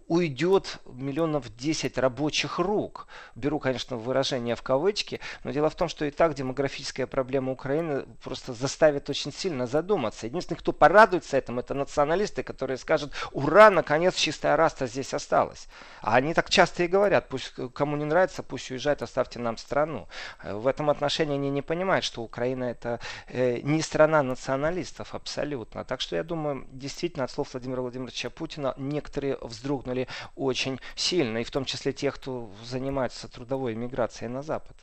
уйдет 0.09 0.79
миллионов 0.87 1.55
10 1.55 1.99
рабочих 1.99 2.59
рук. 2.59 3.07
Беру, 3.35 3.59
конечно, 3.59 3.97
выражение 3.97 4.55
в 4.55 4.63
кавычки, 4.63 5.21
но 5.45 5.51
дело 5.51 5.69
в 5.69 5.75
том, 5.75 5.89
что 5.89 6.05
и 6.05 6.11
так 6.11 6.35
демографическая 6.35 7.07
проблема 7.07 7.53
Украины 7.53 8.07
просто 8.23 8.53
заставит 8.53 9.11
очень 9.11 9.33
сильно 9.33 9.67
задуматься. 9.67 10.27
Единственный, 10.27 10.57
кто 10.57 10.73
порадуется 10.73 11.37
этому, 11.37 11.61
это 11.61 11.75
националисты, 11.75 12.43
которые 12.43 12.79
скажут, 12.79 13.13
ура, 13.33 13.71
наконец 13.71 14.15
чистая 14.15 14.57
раста 14.57 14.87
здесь 14.87 15.13
осталась. 15.13 15.69
А 16.01 16.17
они 16.17 16.33
так 16.33 16.49
часто 16.49 16.85
и 16.85 16.89
говорят, 16.89 17.29
пусть 17.29 17.53
кому 17.75 17.97
не 17.97 18.05
нравится, 18.05 18.43
пусть 18.43 18.71
уезжает, 18.71 19.03
оставьте 19.03 19.39
нам 19.39 19.57
страну. 19.57 20.09
Э, 20.43 20.55
в 20.55 20.67
этом 20.67 20.89
отношении 20.91 21.35
они 21.35 21.51
не 21.51 21.63
понимают, 21.63 22.05
что 22.05 22.23
Украина 22.23 22.65
это 22.65 23.01
э, 23.29 23.61
не 23.61 23.83
страна 23.83 24.23
националистов 24.23 25.15
абсолютно. 25.15 25.85
Так 25.85 26.01
что 26.01 26.17
я 26.17 26.23
думаю, 26.23 26.67
действительно, 26.73 27.25
от 27.25 27.31
слов 27.31 27.53
Владимира 27.53 27.83
Владимировича 27.83 28.31
Путина 28.31 28.75
некоторые 28.77 29.35
вздрогнули 29.67 30.07
очень 30.37 30.81
сильно, 30.95 31.39
и 31.39 31.45
в 31.45 31.51
том 31.51 31.65
числе 31.65 31.93
те, 31.93 32.11
кто 32.13 32.51
занимается 32.65 33.29
трудовой 33.29 33.75
миграцией 33.75 34.31
на 34.31 34.43
Запад. 34.43 34.77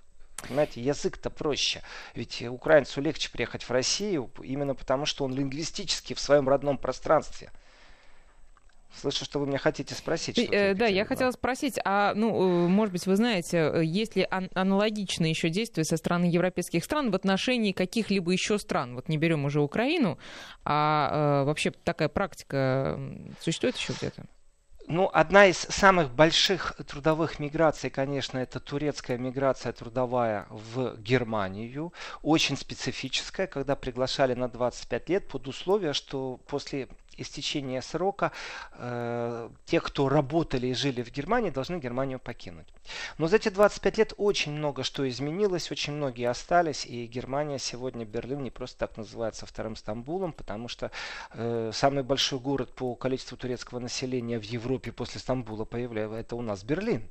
Понимаете, 0.47 0.81
язык-то 0.81 1.29
проще. 1.29 1.81
Ведь 2.15 2.41
украинцу 2.41 2.99
легче 2.99 3.31
приехать 3.31 3.63
в 3.63 3.71
Россию 3.71 4.29
именно 4.41 4.75
потому, 4.75 5.05
что 5.05 5.23
он 5.23 5.33
лингвистически 5.33 6.13
в 6.13 6.19
своем 6.19 6.49
родном 6.49 6.77
пространстве– 6.77 7.51
Слышу, 8.99 9.25
что 9.25 9.39
вы 9.39 9.47
меня 9.47 9.57
хотите 9.57 9.95
спросить. 9.95 10.35
Ты, 10.35 10.45
э, 10.45 10.73
да, 10.75 10.85
я 10.85 11.05
хотела 11.05 11.31
спросить, 11.31 11.79
а, 11.83 12.13
ну, 12.15 12.65
э, 12.65 12.67
может 12.67 12.93
быть, 12.93 13.05
вы 13.07 13.15
знаете, 13.15 13.57
э, 13.57 13.83
есть 13.83 14.15
ли 14.15 14.25
ан- 14.29 14.49
аналогичные 14.53 15.31
еще 15.31 15.49
действия 15.49 15.83
со 15.83 15.97
стороны 15.97 16.25
европейских 16.25 16.83
стран 16.83 17.11
в 17.11 17.15
отношении 17.15 17.71
каких-либо 17.71 18.31
еще 18.31 18.59
стран? 18.59 18.95
Вот 18.95 19.09
не 19.09 19.17
берем 19.17 19.45
уже 19.45 19.61
Украину, 19.61 20.19
а 20.63 21.41
э, 21.41 21.45
вообще 21.45 21.71
такая 21.71 22.07
практика 22.07 22.99
существует 23.41 23.75
еще 23.77 23.93
где-то? 23.93 24.25
Ну, 24.87 25.09
одна 25.13 25.45
из 25.45 25.57
самых 25.57 26.11
больших 26.11 26.73
трудовых 26.87 27.39
миграций, 27.39 27.89
конечно, 27.89 28.37
это 28.37 28.59
турецкая 28.59 29.17
миграция 29.17 29.71
трудовая 29.71 30.45
в 30.49 30.97
Германию. 30.97 31.93
Очень 32.21 32.57
специфическая, 32.57 33.47
когда 33.47 33.77
приглашали 33.77 34.33
на 34.33 34.49
25 34.49 35.09
лет 35.09 35.27
под 35.29 35.47
условие, 35.47 35.93
что 35.93 36.37
после 36.47 36.89
истечения 37.17 37.81
срока 37.81 38.31
э, 38.73 39.49
те, 39.65 39.79
кто 39.79 40.09
работали 40.09 40.67
и 40.67 40.73
жили 40.73 41.01
в 41.01 41.11
Германии, 41.11 41.49
должны 41.49 41.77
Германию 41.77 42.19
покинуть. 42.19 42.67
Но 43.17 43.27
за 43.27 43.37
эти 43.37 43.49
25 43.49 43.97
лет 43.97 44.13
очень 44.17 44.51
много 44.51 44.83
что 44.83 45.07
изменилось, 45.07 45.71
очень 45.71 45.93
многие 45.93 46.29
остались, 46.29 46.85
и 46.85 47.05
Германия 47.05 47.59
сегодня, 47.59 48.05
Берлин, 48.05 48.43
не 48.43 48.51
просто 48.51 48.77
так 48.79 48.97
называется 48.97 49.45
вторым 49.45 49.75
Стамбулом, 49.75 50.33
потому 50.33 50.67
что 50.67 50.91
э, 51.33 51.71
самый 51.73 52.03
большой 52.03 52.39
город 52.39 52.73
по 52.73 52.95
количеству 52.95 53.37
турецкого 53.37 53.79
населения 53.79 54.39
в 54.39 54.43
Европе 54.43 54.91
после 54.91 55.19
Стамбула 55.19 55.65
появляется, 55.65 56.15
это 56.15 56.35
у 56.35 56.41
нас 56.41 56.63
Берлин. 56.63 57.09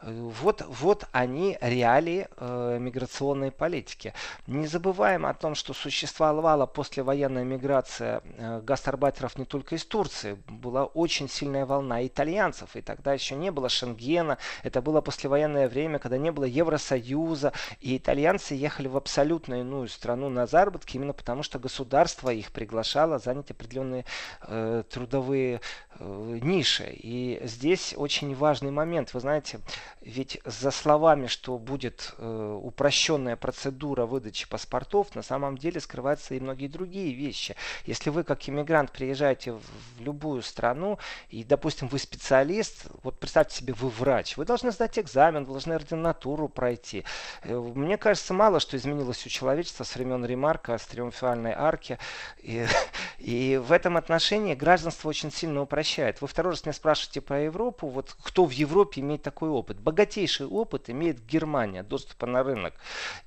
Э, 0.00 0.10
вот, 0.12 0.62
вот 0.68 1.04
они 1.12 1.58
реалии 1.60 2.28
э, 2.36 2.78
миграционной 2.80 3.50
политики. 3.50 4.12
Не 4.46 4.66
забываем 4.66 5.26
о 5.26 5.34
том, 5.34 5.54
что 5.54 5.72
существовала 5.72 6.66
послевоенная 6.66 7.44
миграция 7.44 8.22
э, 8.24 8.60
гастарбайтеров 8.60 9.33
не 9.38 9.44
только 9.44 9.74
из 9.74 9.84
Турции. 9.84 10.38
Была 10.48 10.84
очень 10.84 11.28
сильная 11.28 11.66
волна 11.66 12.06
итальянцев, 12.06 12.76
и 12.76 12.80
тогда 12.80 13.12
еще 13.12 13.34
не 13.34 13.50
было 13.50 13.68
Шенгена. 13.68 14.38
Это 14.62 14.80
было 14.80 15.00
послевоенное 15.00 15.68
время, 15.68 15.98
когда 15.98 16.18
не 16.18 16.30
было 16.30 16.44
Евросоюза, 16.44 17.52
и 17.80 17.96
итальянцы 17.96 18.54
ехали 18.54 18.88
в 18.88 18.96
абсолютно 18.96 19.60
иную 19.60 19.88
страну 19.88 20.28
на 20.28 20.46
заработки, 20.46 20.96
именно 20.96 21.12
потому 21.12 21.42
что 21.42 21.58
государство 21.58 22.30
их 22.30 22.52
приглашало 22.52 23.18
занять 23.18 23.50
определенные 23.50 24.04
э, 24.42 24.84
трудовые 24.88 25.60
э, 25.98 26.38
ниши. 26.42 26.90
И 26.92 27.40
здесь 27.44 27.94
очень 27.96 28.34
важный 28.34 28.70
момент. 28.70 29.14
Вы 29.14 29.20
знаете, 29.20 29.60
ведь 30.00 30.40
за 30.44 30.70
словами, 30.70 31.26
что 31.26 31.58
будет 31.58 32.14
э, 32.18 32.60
упрощенная 32.62 33.36
процедура 33.36 34.06
выдачи 34.06 34.48
паспортов, 34.48 35.14
на 35.14 35.22
самом 35.22 35.58
деле 35.58 35.80
скрываются 35.80 36.34
и 36.34 36.40
многие 36.40 36.68
другие 36.68 37.12
вещи. 37.12 37.56
Если 37.86 38.10
вы 38.10 38.24
как 38.24 38.48
иммигрант 38.48 38.92
приезжаете 38.92 39.23
приезжаете 39.24 39.52
в 39.52 40.00
любую 40.00 40.42
страну, 40.42 40.98
и, 41.30 41.44
допустим, 41.44 41.88
вы 41.88 41.98
специалист, 41.98 42.86
вот 43.02 43.18
представьте 43.18 43.56
себе, 43.56 43.72
вы 43.72 43.88
врач, 43.88 44.36
вы 44.36 44.44
должны 44.44 44.70
сдать 44.70 44.98
экзамен, 44.98 45.44
вы 45.44 45.52
должны 45.52 45.72
ординатуру 45.72 46.48
пройти. 46.48 47.04
Э, 47.42 47.56
мне 47.56 47.96
кажется, 47.96 48.34
мало 48.34 48.60
что 48.60 48.76
изменилось 48.76 49.24
у 49.26 49.28
человечества 49.30 49.84
с 49.84 49.94
времен 49.94 50.24
Ремарка, 50.26 50.76
с 50.76 50.84
триумфальной 50.84 51.52
арки. 51.52 51.98
И, 52.38 52.66
и 53.18 53.60
в 53.64 53.72
этом 53.72 53.96
отношении 53.96 54.54
гражданство 54.54 55.08
очень 55.08 55.30
сильно 55.30 55.62
упрощает. 55.62 56.20
Вы 56.20 56.28
второй 56.28 56.52
раз 56.52 56.64
меня 56.64 56.72
спрашиваете 56.72 57.20
про 57.20 57.40
Европу, 57.40 57.88
вот 57.88 58.16
кто 58.22 58.44
в 58.44 58.50
Европе 58.50 59.00
имеет 59.00 59.22
такой 59.22 59.48
опыт? 59.48 59.78
Богатейший 59.78 60.46
опыт 60.46 60.90
имеет 60.90 61.24
Германия, 61.24 61.82
доступа 61.82 62.26
на 62.26 62.42
рынок. 62.42 62.74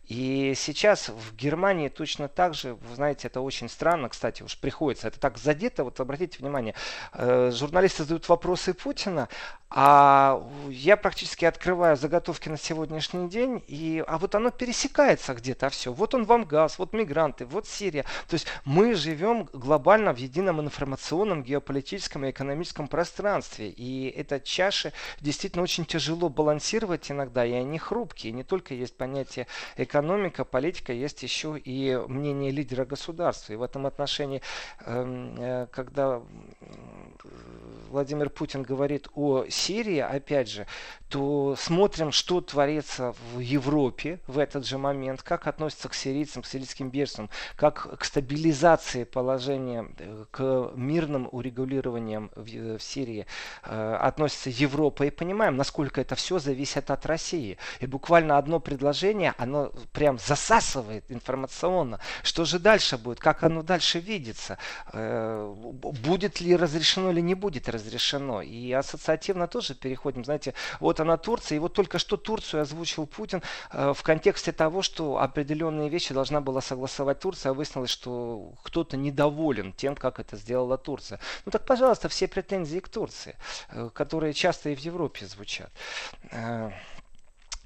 И 0.08 0.54
сейчас 0.56 1.10
в 1.10 1.36
Германии 1.36 1.90
точно 1.90 2.30
так 2.30 2.54
же, 2.54 2.76
вы 2.76 2.96
знаете, 2.96 3.28
это 3.28 3.42
очень 3.42 3.68
странно, 3.68 4.10
кстати, 4.10 4.42
уж 4.44 4.58
приходится, 4.58 5.10
это 5.10 5.20
так 5.20 5.38
задето, 5.38 5.84
вот 5.84 6.00
обратите 6.00 6.40
внимание, 6.40 6.76
э, 7.14 7.52
журналисты 7.54 8.04
задают 8.04 8.30
вопросы 8.30 8.74
Путина, 8.74 9.28
а 9.70 10.42
я 10.70 10.96
практически 10.96 11.44
открываю 11.44 11.98
заготовки 11.98 12.48
на 12.48 12.58
сегодняшний 12.58 13.28
день, 13.28 13.62
и, 13.68 14.02
а 14.08 14.18
вот 14.18 14.34
оно 14.34 14.50
пересекается 14.50 15.34
где-то 15.34 15.70
все. 15.70 15.92
Вот 15.92 16.16
он 16.16 16.24
вам 16.24 16.46
газ, 16.46 16.80
вот 16.80 16.94
мигранты, 16.94 17.46
вот 17.46 17.68
Сирия. 17.68 18.04
То 18.30 18.36
есть 18.36 18.48
мы 18.64 18.96
живем 18.96 19.50
глобально 19.68 20.14
в 20.14 20.18
едином 20.18 20.62
информационном, 20.62 21.44
геополитическом 21.44 22.24
и 22.24 22.32
экономическом 22.32 22.88
пространстве. 22.88 23.70
И 23.70 24.08
эта 24.08 24.40
чаши 24.40 24.94
действительно 25.20 25.64
очень 25.64 25.86
тяжело 25.86 26.30
балансировать 26.30 27.12
иногда, 27.12 27.46
и 27.46 27.52
они 27.52 27.78
хрупкие. 27.78 28.32
Не 28.32 28.44
только 28.44 28.74
есть 28.74 28.96
понятие 28.96 29.46
экономика, 29.76 30.46
политика, 30.46 30.94
есть 30.94 31.22
еще 31.22 31.60
и 31.60 32.00
мнение 32.08 32.52
лидера 32.52 32.86
государства. 32.86 33.52
И 33.52 33.58
в 33.58 33.62
этом 33.62 33.86
отношении, 33.86 34.42
эм, 34.86 35.36
э, 35.38 35.68
когда 35.70 36.22
Владимир 37.90 38.30
Путин 38.30 38.64
говорит 38.64 39.10
о 39.16 39.46
Сирии, 39.50 40.00
опять 40.00 40.50
же, 40.50 40.66
то 41.10 41.56
смотрим, 41.58 42.14
что 42.14 42.40
творится 42.40 43.14
в 43.34 43.40
Европе 43.40 44.20
в 44.28 44.40
этот 44.40 44.66
же 44.66 44.78
момент, 44.78 45.24
как 45.24 45.48
относятся 45.48 45.90
к 45.90 45.94
сирийцам, 45.94 46.42
к 46.42 46.46
сирийским 46.46 46.90
беженцам, 46.90 47.30
как 47.58 48.00
к 48.00 48.06
стабилизации 48.06 49.04
положения, 49.04 49.57
э, 49.58 50.26
к 50.32 50.72
мирным 50.76 51.30
урегулированиям 51.32 52.32
в, 52.36 52.48
э, 52.48 52.78
в 52.78 52.84
Сирии 52.84 53.26
э, 53.64 53.98
относится 54.02 54.50
Европа, 54.50 55.04
и 55.04 55.10
понимаем, 55.10 55.58
насколько 55.58 56.02
это 56.02 56.16
все 56.16 56.40
зависит 56.40 56.92
от 56.92 57.06
России. 57.06 57.58
И 57.80 57.86
буквально 57.86 58.38
одно 58.38 58.60
предложение, 58.60 59.34
оно 59.38 59.72
прям 59.94 60.20
засасывает 60.20 61.06
информационно. 61.10 62.00
Что 62.24 62.46
же 62.46 62.60
дальше 62.60 62.98
будет, 62.98 63.20
как 63.20 63.44
оно 63.44 63.62
дальше 63.64 64.00
видится, 64.00 64.58
будет 64.94 66.42
ли 66.42 66.56
разрешено 66.56 67.12
или 67.12 67.22
не 67.22 67.36
будет 67.36 67.70
разрешено. 67.70 68.42
И 68.42 68.72
ассоциативно 68.72 69.48
тоже 69.48 69.76
переходим, 69.76 70.24
знаете, 70.24 70.54
вот 70.80 71.00
она 71.00 71.18
Турция, 71.18 71.58
и 71.58 71.60
вот 71.60 71.74
только 71.74 72.00
что 72.00 72.18
Турцию 72.18 72.62
озвучил 72.62 73.06
Путин 73.06 73.42
в 73.72 74.02
контексте 74.04 74.52
того, 74.52 74.82
что 74.82 75.20
определенные 75.20 75.90
вещи 75.90 76.14
должна 76.14 76.42
была 76.42 76.62
согласовать 76.62 77.20
Турция, 77.20 77.52
а 77.52 77.54
выяснилось, 77.54 77.90
что 77.90 78.54
кто-то 78.64 78.98
недоволен 78.98 79.47
тем, 79.74 79.96
как 79.96 80.20
это 80.20 80.36
сделала 80.38 80.78
Турция. 80.78 81.20
Ну 81.46 81.52
так, 81.52 81.66
пожалуйста, 81.66 82.10
все 82.10 82.28
претензии 82.28 82.80
к 82.80 82.90
Турции, 82.90 83.36
э, 83.70 83.90
которые 83.94 84.34
часто 84.34 84.70
и 84.70 84.76
в 84.76 84.80
Европе 84.80 85.26
звучат. 85.26 85.72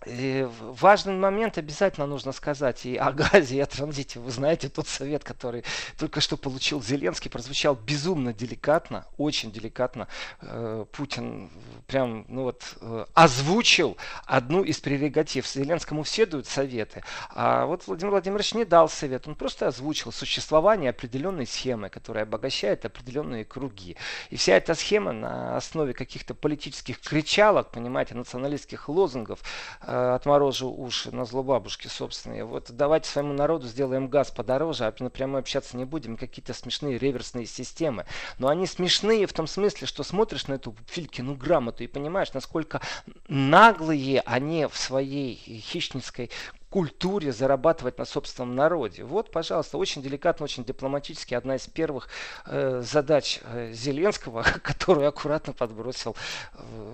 И 0.06 0.48
важный 0.62 1.14
момент 1.14 1.58
обязательно 1.58 2.08
нужно 2.08 2.32
сказать 2.32 2.86
и 2.86 2.96
о 2.96 3.12
газе, 3.12 3.58
и 3.58 3.60
о 3.60 3.68
транзите. 3.68 4.20
Вы 4.20 4.32
знаете, 4.32 4.68
тот 4.68 4.88
совет, 4.88 5.24
который 5.24 5.64
только 5.98 6.22
что 6.22 6.38
получил 6.38 6.82
Зеленский, 6.82 7.30
прозвучал 7.30 7.76
безумно 7.76 8.34
деликатно, 8.34 9.06
очень 9.18 9.52
деликатно. 9.52 10.08
Э, 10.42 10.86
Путин 10.92 11.52
прям 11.86 12.26
ну 12.30 12.44
вот, 12.44 12.64
э, 12.82 13.06
озвучил 13.14 13.96
одну 14.26 14.64
из 14.64 14.80
прерогатив. 14.80 15.48
Зеленскому 15.48 16.04
все 16.04 16.26
дают 16.26 16.48
советы, 16.48 17.04
а 17.30 17.66
вот 17.66 17.86
Владимир 17.86 18.12
Владимирович 18.12 18.54
не 18.56 18.66
дал 18.66 18.90
совет. 18.90 19.28
Он 19.28 19.36
просто 19.36 19.68
озвучил 19.68 20.12
существование 20.12 20.90
определенной 20.90 21.46
схемы, 21.46 21.90
которая 21.90 22.24
обогащает 22.24 22.86
определенные 22.86 23.46
круги. 23.46 23.98
И 24.30 24.36
вся 24.36 24.56
эта 24.56 24.74
схема 24.74 25.12
на 25.12 25.58
основе 25.58 25.94
каких-то 25.94 26.34
политических 26.34 27.00
кричалок, 27.00 27.70
понимаете, 27.70 28.16
националистских 28.16 28.90
лозунгов, 28.90 29.42
Э, 29.91 29.91
отморожу 29.92 30.70
уши 30.70 31.12
на 31.12 31.26
зло 31.26 31.44
бабушки 31.44 31.88
собственные. 31.88 32.46
Вот 32.46 32.72
давайте 32.72 33.10
своему 33.10 33.34
народу 33.34 33.68
сделаем 33.68 34.08
газ 34.08 34.32
подороже, 34.32 34.86
а 34.86 34.94
напрямую 35.04 35.40
общаться 35.40 35.76
не 35.76 35.86
будем. 35.86 36.18
Какие-то 36.18 36.54
смешные 36.54 36.98
реверсные 36.98 37.46
системы. 37.46 38.06
Но 38.38 38.48
они 38.48 38.68
смешные 38.68 39.28
в 39.28 39.34
том 39.34 39.48
смысле, 39.48 39.88
что 39.88 40.04
смотришь 40.04 40.48
на 40.48 40.54
эту 40.54 40.76
Филькину 40.88 41.36
грамоту 41.36 41.84
и 41.84 41.88
понимаешь, 41.88 42.34
насколько 42.34 42.82
наглые 43.28 44.22
они 44.22 44.66
в 44.66 44.78
своей 44.78 45.36
хищницкой 45.36 46.32
культуре 46.72 47.34
зарабатывать 47.34 47.98
на 47.98 48.06
собственном 48.06 48.56
народе. 48.56 49.04
Вот, 49.04 49.30
пожалуйста, 49.30 49.78
очень 49.78 50.02
деликатно, 50.02 50.46
очень 50.46 50.64
дипломатически 50.64 51.34
одна 51.34 51.58
из 51.58 51.68
первых 51.68 52.08
э, 52.46 52.82
задач 52.82 53.42
э, 53.44 53.74
Зеленского, 53.74 54.44
которую 54.64 55.08
аккуратно 55.10 55.52
подбросил 55.52 56.16
э, 56.54 56.94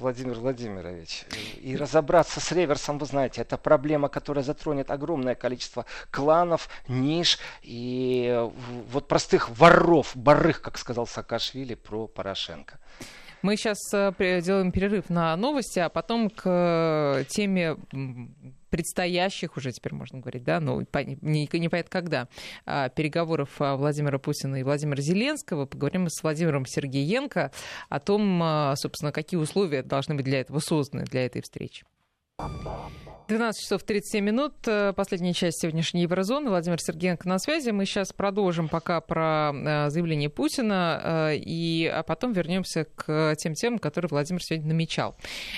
Владимир 0.00 0.38
Владимирович. 0.38 1.26
И 1.60 1.76
разобраться 1.76 2.40
с 2.40 2.50
реверсом, 2.52 2.98
вы 2.98 3.04
знаете, 3.04 3.42
это 3.42 3.58
проблема, 3.58 4.08
которая 4.08 4.42
затронет 4.42 4.90
огромное 4.90 5.34
количество 5.34 5.84
кланов, 6.10 6.70
ниш 6.88 7.38
и 7.62 8.28
э, 8.34 8.50
вот 8.90 9.08
простых 9.08 9.50
воров, 9.50 10.12
барых, 10.16 10.62
как 10.62 10.78
сказал 10.78 11.06
Саакашвили 11.06 11.74
про 11.74 12.06
Порошенко. 12.06 12.78
Мы 13.42 13.56
сейчас 13.56 13.78
э, 13.92 14.40
делаем 14.40 14.72
перерыв 14.72 15.10
на 15.10 15.36
новости, 15.36 15.78
а 15.80 15.90
потом 15.90 16.30
к 16.30 16.42
э, 16.46 17.24
теме 17.28 17.76
предстоящих, 18.70 19.56
уже 19.56 19.72
теперь 19.72 19.94
можно 19.94 20.20
говорить, 20.20 20.44
да, 20.44 20.60
ну, 20.60 20.80
не, 20.80 21.48
не 21.52 21.68
понятно 21.68 21.90
когда, 21.90 22.28
а, 22.66 22.88
переговоров 22.88 23.50
а, 23.60 23.76
Владимира 23.76 24.18
Путина 24.18 24.56
и 24.56 24.62
Владимира 24.62 25.00
Зеленского. 25.00 25.66
Поговорим 25.66 26.08
с 26.08 26.22
Владимиром 26.22 26.66
Сергеенко 26.66 27.52
о 27.88 28.00
том, 28.00 28.40
а, 28.42 28.74
собственно, 28.76 29.12
какие 29.12 29.38
условия 29.38 29.82
должны 29.82 30.14
быть 30.14 30.24
для 30.24 30.40
этого 30.40 30.58
созданы, 30.60 31.04
для 31.04 31.26
этой 31.26 31.42
встречи. 31.42 31.84
12 33.28 33.60
часов 33.60 33.82
37 33.82 34.24
минут. 34.24 34.54
Э, 34.66 34.94
последняя 34.96 35.34
часть 35.34 35.60
сегодняшней 35.60 36.02
Еврозоны. 36.02 36.48
Владимир 36.48 36.80
Сергеенко 36.80 37.28
на 37.28 37.38
связи. 37.38 37.68
Мы 37.68 37.84
сейчас 37.84 38.14
продолжим 38.14 38.70
пока 38.70 39.02
про 39.02 39.52
э, 39.52 39.90
заявление 39.90 40.30
Путина, 40.30 41.28
э, 41.30 41.36
и, 41.36 41.92
а 41.94 42.02
потом 42.02 42.32
вернемся 42.32 42.86
к 42.86 43.34
тем 43.36 43.52
темам, 43.52 43.80
которые 43.80 44.08
Владимир 44.08 44.42
сегодня 44.42 44.68
намечал. 44.68 45.14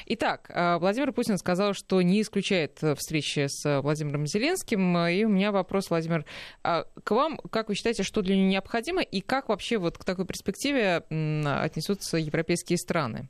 Итак, 0.06 0.50
Владимир 0.80 1.12
Путин 1.12 1.38
сказал, 1.38 1.72
что 1.74 2.02
не 2.02 2.20
исключает 2.22 2.80
встречи 2.96 3.46
с 3.46 3.80
Владимиром 3.82 4.26
Зеленским. 4.26 4.98
И 5.06 5.24
у 5.24 5.28
меня 5.28 5.52
вопрос, 5.52 5.90
Владимир, 5.90 6.24
а 6.64 6.86
к 7.04 7.12
вам, 7.12 7.38
как 7.38 7.68
вы 7.68 7.76
считаете, 7.76 8.02
что 8.02 8.22
для 8.22 8.36
него 8.36 8.48
необходимо, 8.48 9.00
и 9.00 9.20
как 9.20 9.48
вообще 9.48 9.78
вот 9.78 9.96
к 9.96 10.04
такой 10.04 10.26
перспективе 10.26 11.04
отнесутся 11.06 12.16
европейские 12.16 12.78
страны? 12.78 13.28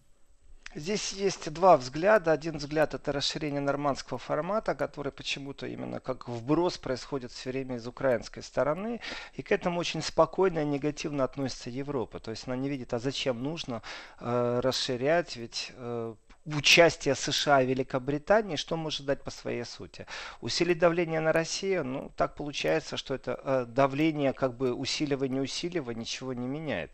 Здесь 0.74 1.12
есть 1.12 1.52
два 1.52 1.76
взгляда. 1.76 2.30
Один 2.30 2.58
взгляд 2.58 2.94
это 2.94 3.10
расширение 3.10 3.60
нормандского 3.60 4.18
формата, 4.18 4.76
который 4.76 5.10
почему-то 5.10 5.66
именно 5.66 5.98
как 5.98 6.28
вброс 6.28 6.78
происходит 6.78 7.32
все 7.32 7.50
время 7.50 7.76
из 7.76 7.88
украинской 7.88 8.40
стороны. 8.40 9.00
И 9.34 9.42
к 9.42 9.50
этому 9.50 9.80
очень 9.80 10.00
спокойно 10.00 10.60
и 10.60 10.64
негативно 10.64 11.24
относится 11.24 11.70
Европа. 11.70 12.20
То 12.20 12.30
есть 12.30 12.46
она 12.46 12.54
не 12.54 12.68
видит, 12.68 12.94
а 12.94 13.00
зачем 13.00 13.42
нужно 13.42 13.82
э, 14.20 14.60
расширять, 14.62 15.34
ведь 15.34 15.72
э, 15.74 16.14
участие 16.46 17.14
США 17.14 17.62
и 17.62 17.66
Великобритании, 17.66 18.56
что 18.56 18.76
может 18.76 19.06
дать 19.06 19.22
по 19.22 19.30
своей 19.30 19.64
сути? 19.64 20.06
Усилить 20.40 20.78
давление 20.78 21.20
на 21.20 21.32
Россию? 21.32 21.84
Ну, 21.84 22.12
так 22.16 22.34
получается, 22.34 22.96
что 22.96 23.14
это 23.14 23.40
э, 23.42 23.66
давление, 23.68 24.32
как 24.32 24.56
бы 24.56 24.72
усиливание, 24.72 25.42
усиливание, 25.42 26.00
ничего 26.00 26.32
не 26.32 26.46
меняет. 26.46 26.90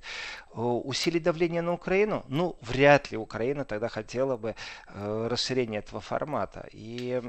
Э, 0.54 0.60
усилить 0.60 1.22
давление 1.22 1.62
на 1.62 1.72
Украину? 1.72 2.24
Ну, 2.28 2.56
вряд 2.60 3.10
ли 3.10 3.16
Украина 3.16 3.64
тогда 3.64 3.88
хотела 3.88 4.36
бы 4.36 4.54
э, 4.88 5.28
расширения 5.30 5.78
этого 5.78 6.00
формата. 6.00 6.68
И 6.72 7.22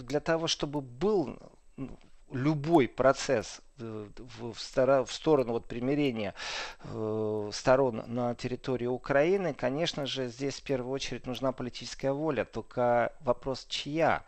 для 0.00 0.20
того, 0.20 0.46
чтобы 0.46 0.80
был 0.80 1.38
ну, 1.76 1.98
любой 2.30 2.88
процесс 2.88 3.60
в, 3.78 4.52
в, 4.52 5.12
сторону 5.12 5.52
вот 5.52 5.66
примирения 5.66 6.34
э, 6.84 7.50
сторон 7.52 8.04
на 8.06 8.34
территории 8.34 8.86
Украины, 8.86 9.54
конечно 9.54 10.06
же, 10.06 10.28
здесь 10.28 10.60
в 10.60 10.62
первую 10.62 10.92
очередь 10.92 11.26
нужна 11.26 11.52
политическая 11.52 12.12
воля. 12.12 12.44
Только 12.44 13.12
вопрос 13.20 13.66
чья? 13.68 14.24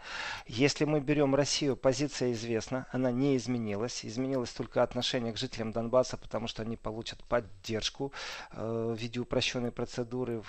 Если 0.47 0.85
мы 0.85 1.01
берем 1.01 1.35
Россию, 1.35 1.77
позиция 1.77 2.33
известна, 2.33 2.87
она 2.93 3.11
не 3.11 3.37
изменилась. 3.37 4.05
Изменилось 4.05 4.51
только 4.51 4.83
отношение 4.83 5.33
к 5.33 5.37
жителям 5.37 5.73
Донбасса, 5.73 6.17
потому 6.17 6.49
что 6.49 6.63
они 6.63 6.77
получат 6.77 7.23
поддержку 7.25 8.13
э, 8.53 8.95
в 8.95 9.01
виде 9.01 9.21
упрощенной 9.21 9.71
процедуры 9.71 10.43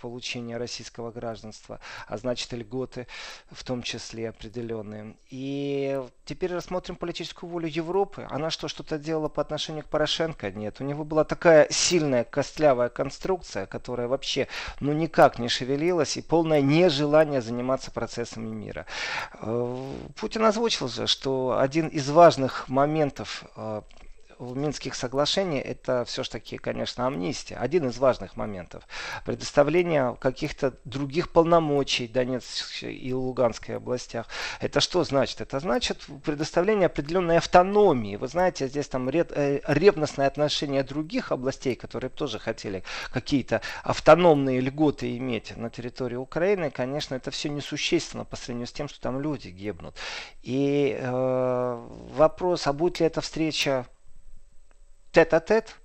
получения 0.00 0.56
российского 0.56 1.10
гражданства, 1.10 1.80
а 2.06 2.16
значит 2.16 2.52
льготы 2.52 3.06
в 3.50 3.62
том 3.64 3.82
числе 3.82 4.28
определенные. 4.28 5.16
И 5.30 6.00
теперь 6.24 6.54
рассмотрим 6.54 6.96
политическую 6.96 7.50
волю 7.50 7.68
Европы 7.68 8.26
она 8.38 8.50
что, 8.50 8.68
что-то 8.68 8.98
делала 8.98 9.28
по 9.28 9.42
отношению 9.42 9.84
к 9.84 9.88
Порошенко? 9.88 10.50
Нет. 10.50 10.80
У 10.80 10.84
него 10.84 11.04
была 11.04 11.24
такая 11.24 11.66
сильная 11.70 12.24
костлявая 12.24 12.88
конструкция, 12.88 13.66
которая 13.66 14.08
вообще 14.08 14.48
ну 14.80 14.92
никак 14.92 15.38
не 15.38 15.48
шевелилась 15.48 16.16
и 16.16 16.22
полное 16.22 16.60
нежелание 16.60 17.42
заниматься 17.42 17.90
процессами 17.90 18.48
мира. 18.48 18.86
Э, 19.40 19.86
Путин 20.16 20.44
озвучил 20.44 20.88
же, 20.88 21.06
что 21.06 21.58
один 21.58 21.88
из 21.88 22.08
важных 22.08 22.68
моментов 22.68 23.44
э, 23.56 23.82
в 24.38 24.56
Минских 24.56 24.94
соглашениях 24.94 25.64
это 25.66 26.04
все-таки, 26.04 26.58
конечно, 26.58 27.06
амнистия. 27.06 27.56
Один 27.56 27.88
из 27.88 27.98
важных 27.98 28.36
моментов. 28.36 28.84
Предоставление 29.24 30.16
каких-то 30.20 30.74
других 30.84 31.30
полномочий 31.30 32.08
Донецкой 32.08 32.94
и 32.94 33.12
Луганской 33.12 33.76
областях. 33.76 34.26
Это 34.60 34.80
что 34.80 35.04
значит? 35.04 35.40
Это 35.40 35.60
значит 35.60 36.06
предоставление 36.24 36.86
определенной 36.86 37.38
автономии. 37.38 38.16
Вы 38.16 38.28
знаете, 38.28 38.68
здесь 38.68 38.88
там 38.88 39.08
э, 39.08 39.60
ревностное 39.66 40.26
отношение 40.26 40.82
других 40.82 41.32
областей, 41.32 41.74
которые 41.74 42.10
тоже 42.10 42.38
хотели 42.38 42.84
какие-то 43.12 43.60
автономные 43.82 44.60
льготы 44.60 45.16
иметь 45.16 45.56
на 45.56 45.70
территории 45.70 46.16
Украины. 46.16 46.70
Конечно, 46.70 47.14
это 47.14 47.30
все 47.30 47.48
несущественно 47.48 48.24
по 48.24 48.36
сравнению 48.36 48.66
с 48.66 48.72
тем, 48.72 48.88
что 48.88 49.00
там 49.00 49.20
люди 49.20 49.48
гибнут. 49.48 49.96
И 50.42 50.96
э, 50.98 51.86
вопрос, 52.14 52.66
а 52.66 52.72
будет 52.72 53.00
ли 53.00 53.06
эта 53.06 53.20
встреча 53.20 53.86
tête 55.12 55.34
à 55.34 55.40
tête 55.40 55.80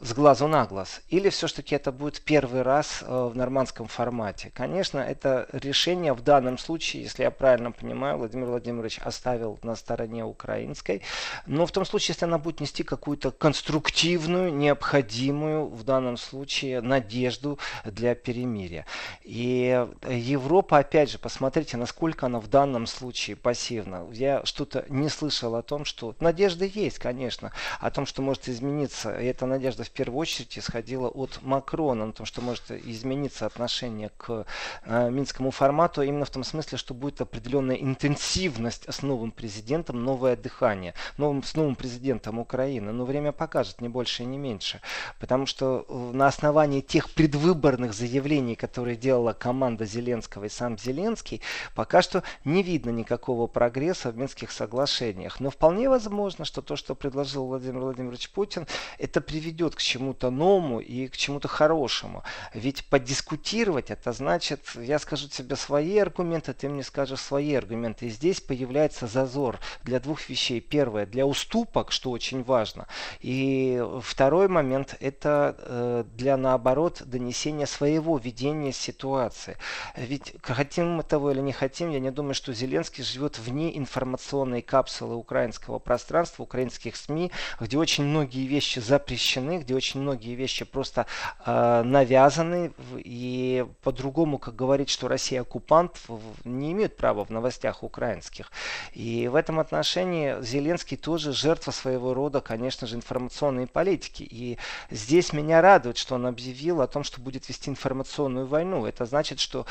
с 0.00 0.12
глазу 0.12 0.46
на 0.46 0.64
глаз, 0.64 1.00
или 1.08 1.28
все-таки 1.28 1.74
это 1.74 1.90
будет 1.90 2.20
первый 2.20 2.62
раз 2.62 3.02
э, 3.02 3.30
в 3.32 3.36
нормандском 3.36 3.88
формате. 3.88 4.52
Конечно, 4.54 4.98
это 4.98 5.48
решение 5.52 6.12
в 6.12 6.22
данном 6.22 6.56
случае, 6.56 7.02
если 7.02 7.24
я 7.24 7.30
правильно 7.32 7.72
понимаю, 7.72 8.18
Владимир 8.18 8.46
Владимирович 8.46 8.98
оставил 8.98 9.58
на 9.62 9.74
стороне 9.74 10.24
украинской, 10.24 11.02
но 11.46 11.66
в 11.66 11.72
том 11.72 11.84
случае, 11.84 12.14
если 12.14 12.26
она 12.26 12.38
будет 12.38 12.60
нести 12.60 12.84
какую-то 12.84 13.32
конструктивную, 13.32 14.54
необходимую 14.54 15.66
в 15.66 15.82
данном 15.82 16.16
случае 16.16 16.80
надежду 16.80 17.58
для 17.84 18.14
перемирия. 18.14 18.86
И 19.24 19.84
Европа, 20.08 20.78
опять 20.78 21.10
же, 21.10 21.18
посмотрите, 21.18 21.76
насколько 21.76 22.26
она 22.26 22.38
в 22.38 22.46
данном 22.46 22.86
случае 22.86 23.34
пассивна. 23.34 24.06
Я 24.12 24.44
что-то 24.44 24.84
не 24.88 25.08
слышал 25.08 25.56
о 25.56 25.62
том, 25.62 25.84
что 25.84 26.14
надежда 26.20 26.64
есть, 26.64 26.98
конечно, 27.00 27.52
о 27.80 27.90
том, 27.90 28.06
что 28.06 28.22
может 28.22 28.48
измениться, 28.48 29.18
и 29.18 29.26
эта 29.26 29.46
надежда 29.46 29.87
в 29.88 29.90
первую 29.90 30.20
очередь 30.20 30.58
исходила 30.58 31.08
от 31.08 31.40
Макрона, 31.42 32.06
на 32.06 32.12
том, 32.12 32.26
что 32.26 32.40
может 32.40 32.70
измениться 32.70 33.46
отношение 33.46 34.10
к 34.16 34.46
э, 34.84 35.10
минскому 35.10 35.50
формату, 35.50 36.02
именно 36.02 36.24
в 36.24 36.30
том 36.30 36.44
смысле, 36.44 36.78
что 36.78 36.94
будет 36.94 37.20
определенная 37.20 37.76
интенсивность 37.76 38.84
с 38.88 39.02
новым 39.02 39.30
президентом, 39.30 40.04
новое 40.04 40.36
дыхание, 40.36 40.94
новым, 41.16 41.42
с 41.42 41.54
новым 41.54 41.74
президентом 41.74 42.38
Украины. 42.38 42.92
Но 42.92 43.04
время 43.04 43.32
покажет, 43.32 43.80
не 43.80 43.88
больше 43.88 44.22
и 44.22 44.26
не 44.26 44.38
меньше. 44.38 44.80
Потому 45.18 45.46
что 45.46 45.86
э, 45.88 45.92
на 46.14 46.26
основании 46.26 46.80
тех 46.80 47.10
предвыборных 47.10 47.94
заявлений, 47.94 48.54
которые 48.54 48.96
делала 48.96 49.32
команда 49.32 49.86
Зеленского 49.86 50.44
и 50.44 50.48
сам 50.48 50.78
Зеленский, 50.78 51.40
пока 51.74 52.02
что 52.02 52.22
не 52.44 52.62
видно 52.62 52.90
никакого 52.90 53.46
прогресса 53.46 54.10
в 54.10 54.16
Минских 54.16 54.50
соглашениях. 54.50 55.40
Но 55.40 55.50
вполне 55.50 55.88
возможно, 55.88 56.44
что 56.44 56.62
то, 56.62 56.76
что 56.76 56.94
предложил 56.94 57.46
Владимир 57.46 57.80
Владимирович 57.80 58.30
Путин, 58.30 58.66
это 58.98 59.20
приведет 59.20 59.74
к 59.78 59.80
чему-то 59.80 60.30
новому 60.30 60.80
и 60.80 61.06
к 61.06 61.16
чему-то 61.16 61.46
хорошему. 61.46 62.24
Ведь 62.52 62.84
подискутировать 62.86 63.90
это 63.92 64.12
значит, 64.12 64.60
я 64.74 64.98
скажу 64.98 65.28
тебе 65.28 65.54
свои 65.54 65.98
аргументы, 65.98 66.52
ты 66.52 66.68
мне 66.68 66.82
скажешь 66.82 67.20
свои 67.20 67.54
аргументы. 67.54 68.06
И 68.06 68.10
здесь 68.10 68.40
появляется 68.40 69.06
зазор 69.06 69.60
для 69.84 70.00
двух 70.00 70.28
вещей. 70.28 70.60
Первое, 70.60 71.06
для 71.06 71.26
уступок, 71.26 71.92
что 71.92 72.10
очень 72.10 72.42
важно. 72.42 72.88
И 73.20 73.80
второй 74.02 74.48
момент, 74.48 74.96
это 74.98 75.54
э, 75.56 76.04
для 76.16 76.36
наоборот 76.36 77.02
донесения 77.06 77.66
своего 77.66 78.18
видения 78.18 78.72
ситуации. 78.72 79.56
Ведь 79.96 80.34
хотим 80.42 80.96
мы 80.96 81.04
того 81.04 81.30
или 81.30 81.40
не 81.40 81.52
хотим, 81.52 81.90
я 81.90 82.00
не 82.00 82.10
думаю, 82.10 82.34
что 82.34 82.52
Зеленский 82.52 83.04
живет 83.04 83.38
вне 83.38 83.78
информационной 83.78 84.62
капсулы 84.62 85.14
украинского 85.14 85.78
пространства, 85.78 86.42
украинских 86.42 86.96
СМИ, 86.96 87.30
где 87.60 87.78
очень 87.78 88.04
многие 88.04 88.44
вещи 88.46 88.80
запрещены, 88.80 89.60
где 89.68 89.74
очень 89.74 90.00
многие 90.00 90.34
вещи 90.34 90.64
просто 90.64 91.04
э, 91.44 91.82
навязаны, 91.84 92.72
и 92.96 93.66
по-другому, 93.82 94.38
как 94.38 94.56
говорить, 94.56 94.88
что 94.88 95.08
Россия 95.08 95.42
оккупант, 95.42 96.00
не 96.44 96.72
имеют 96.72 96.96
права 96.96 97.22
в 97.26 97.28
новостях 97.28 97.82
украинских. 97.82 98.50
И 98.94 99.28
в 99.28 99.34
этом 99.34 99.60
отношении 99.60 100.40
Зеленский 100.40 100.96
тоже 100.96 101.34
жертва 101.34 101.70
своего 101.70 102.14
рода, 102.14 102.40
конечно 102.40 102.86
же, 102.86 102.96
информационной 102.96 103.66
политики. 103.66 104.22
И 104.22 104.56
здесь 104.90 105.34
меня 105.34 105.60
радует, 105.60 105.98
что 105.98 106.14
он 106.14 106.24
объявил 106.24 106.80
о 106.80 106.86
том, 106.86 107.04
что 107.04 107.20
будет 107.20 107.46
вести 107.50 107.68
информационную 107.68 108.46
войну. 108.46 108.86
Это 108.86 109.04
значит, 109.04 109.38
что 109.38 109.66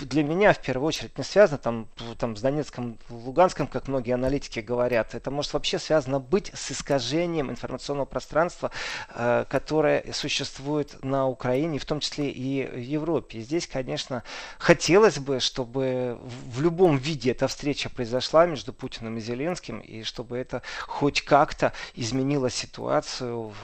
для 0.00 0.24
меня 0.24 0.54
в 0.54 0.62
первую 0.62 0.88
очередь 0.88 1.18
не 1.18 1.24
связано 1.24 1.58
там, 1.58 1.88
там 2.16 2.36
с 2.36 2.40
Донецком, 2.40 2.96
Луганском, 3.10 3.66
как 3.66 3.86
многие 3.86 4.12
аналитики 4.12 4.60
говорят. 4.60 5.14
Это 5.14 5.30
может 5.30 5.52
вообще 5.52 5.78
связано 5.78 6.20
быть 6.20 6.50
с 6.54 6.72
искажением 6.72 7.50
информационного 7.50 8.06
пространства, 8.06 8.70
э, 9.14 9.41
которое 9.48 10.12
существует 10.12 11.02
на 11.02 11.28
Украине, 11.28 11.78
в 11.78 11.84
том 11.84 12.00
числе 12.00 12.30
и 12.30 12.66
в 12.66 12.78
Европе. 12.78 13.38
И 13.38 13.42
здесь, 13.42 13.66
конечно, 13.66 14.22
хотелось 14.58 15.18
бы, 15.18 15.40
чтобы 15.40 16.18
в 16.22 16.60
любом 16.60 16.96
виде 16.96 17.30
эта 17.30 17.48
встреча 17.48 17.90
произошла 17.90 18.46
между 18.46 18.72
Путиным 18.72 19.16
и 19.18 19.20
Зеленским, 19.20 19.80
и 19.80 20.02
чтобы 20.02 20.38
это 20.38 20.62
хоть 20.86 21.22
как-то 21.22 21.72
изменило 21.94 22.50
ситуацию 22.50 23.48
в, 23.48 23.54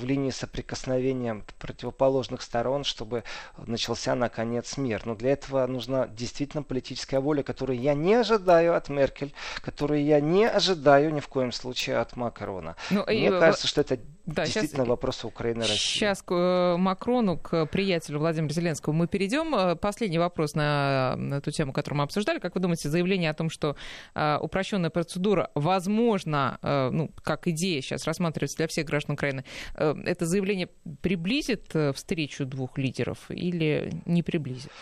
в 0.00 0.04
линии 0.04 0.30
соприкосновения 0.30 1.42
противоположных 1.58 2.42
сторон, 2.42 2.84
чтобы 2.84 3.24
начался 3.66 4.14
наконец 4.14 4.76
мир. 4.76 5.02
Но 5.04 5.14
для 5.14 5.32
этого 5.32 5.66
нужна 5.66 6.06
действительно 6.06 6.62
политическая 6.62 7.20
воля, 7.20 7.42
которую 7.42 7.78
я 7.78 7.94
не 7.94 8.14
ожидаю 8.14 8.74
от 8.74 8.88
Меркель, 8.88 9.32
которую 9.62 10.04
я 10.04 10.20
не 10.20 10.46
ожидаю 10.48 11.12
ни 11.12 11.20
в 11.20 11.28
коем 11.28 11.52
случае 11.52 11.98
от 11.98 12.16
Макрона. 12.16 12.76
Ну, 12.90 13.04
Мне 13.06 13.28
и... 13.28 13.30
кажется, 13.30 13.66
что 13.66 13.80
это 13.80 13.98
да, 14.26 14.44
действительно 14.44 14.84
сейчас, 14.84 14.88
вопрос 14.88 15.24
Украины 15.24 15.60
и 15.60 15.62
России. 15.62 15.76
Сейчас 15.76 16.20
к 16.20 16.32
э, 16.34 16.76
Макрону, 16.76 17.38
к 17.38 17.66
приятелю 17.66 18.18
Владимира 18.18 18.52
Зеленского 18.52 18.92
мы 18.92 19.06
перейдем. 19.06 19.54
Э, 19.54 19.76
последний 19.76 20.18
вопрос 20.18 20.54
на, 20.54 21.14
на 21.16 21.36
эту 21.36 21.52
тему, 21.52 21.72
которую 21.72 21.98
мы 21.98 22.04
обсуждали. 22.04 22.40
Как 22.40 22.56
вы 22.56 22.60
думаете, 22.60 22.88
заявление 22.88 23.30
о 23.30 23.34
том, 23.34 23.50
что 23.50 23.76
э, 24.14 24.38
упрощенная 24.40 24.90
процедура 24.90 25.50
возможно, 25.54 26.58
э, 26.60 26.90
ну, 26.90 27.10
как 27.22 27.46
идея 27.46 27.80
сейчас 27.80 28.04
рассматривается 28.04 28.56
для 28.56 28.66
всех 28.66 28.86
граждан 28.86 29.14
Украины, 29.14 29.44
э, 29.76 29.94
это 30.04 30.26
заявление 30.26 30.70
приблизит 31.02 31.70
э, 31.74 31.92
встречу 31.92 32.44
двух 32.44 32.78
лидеров 32.78 33.30
или 33.30 33.92
не 34.06 34.24
приблизит? 34.24 34.72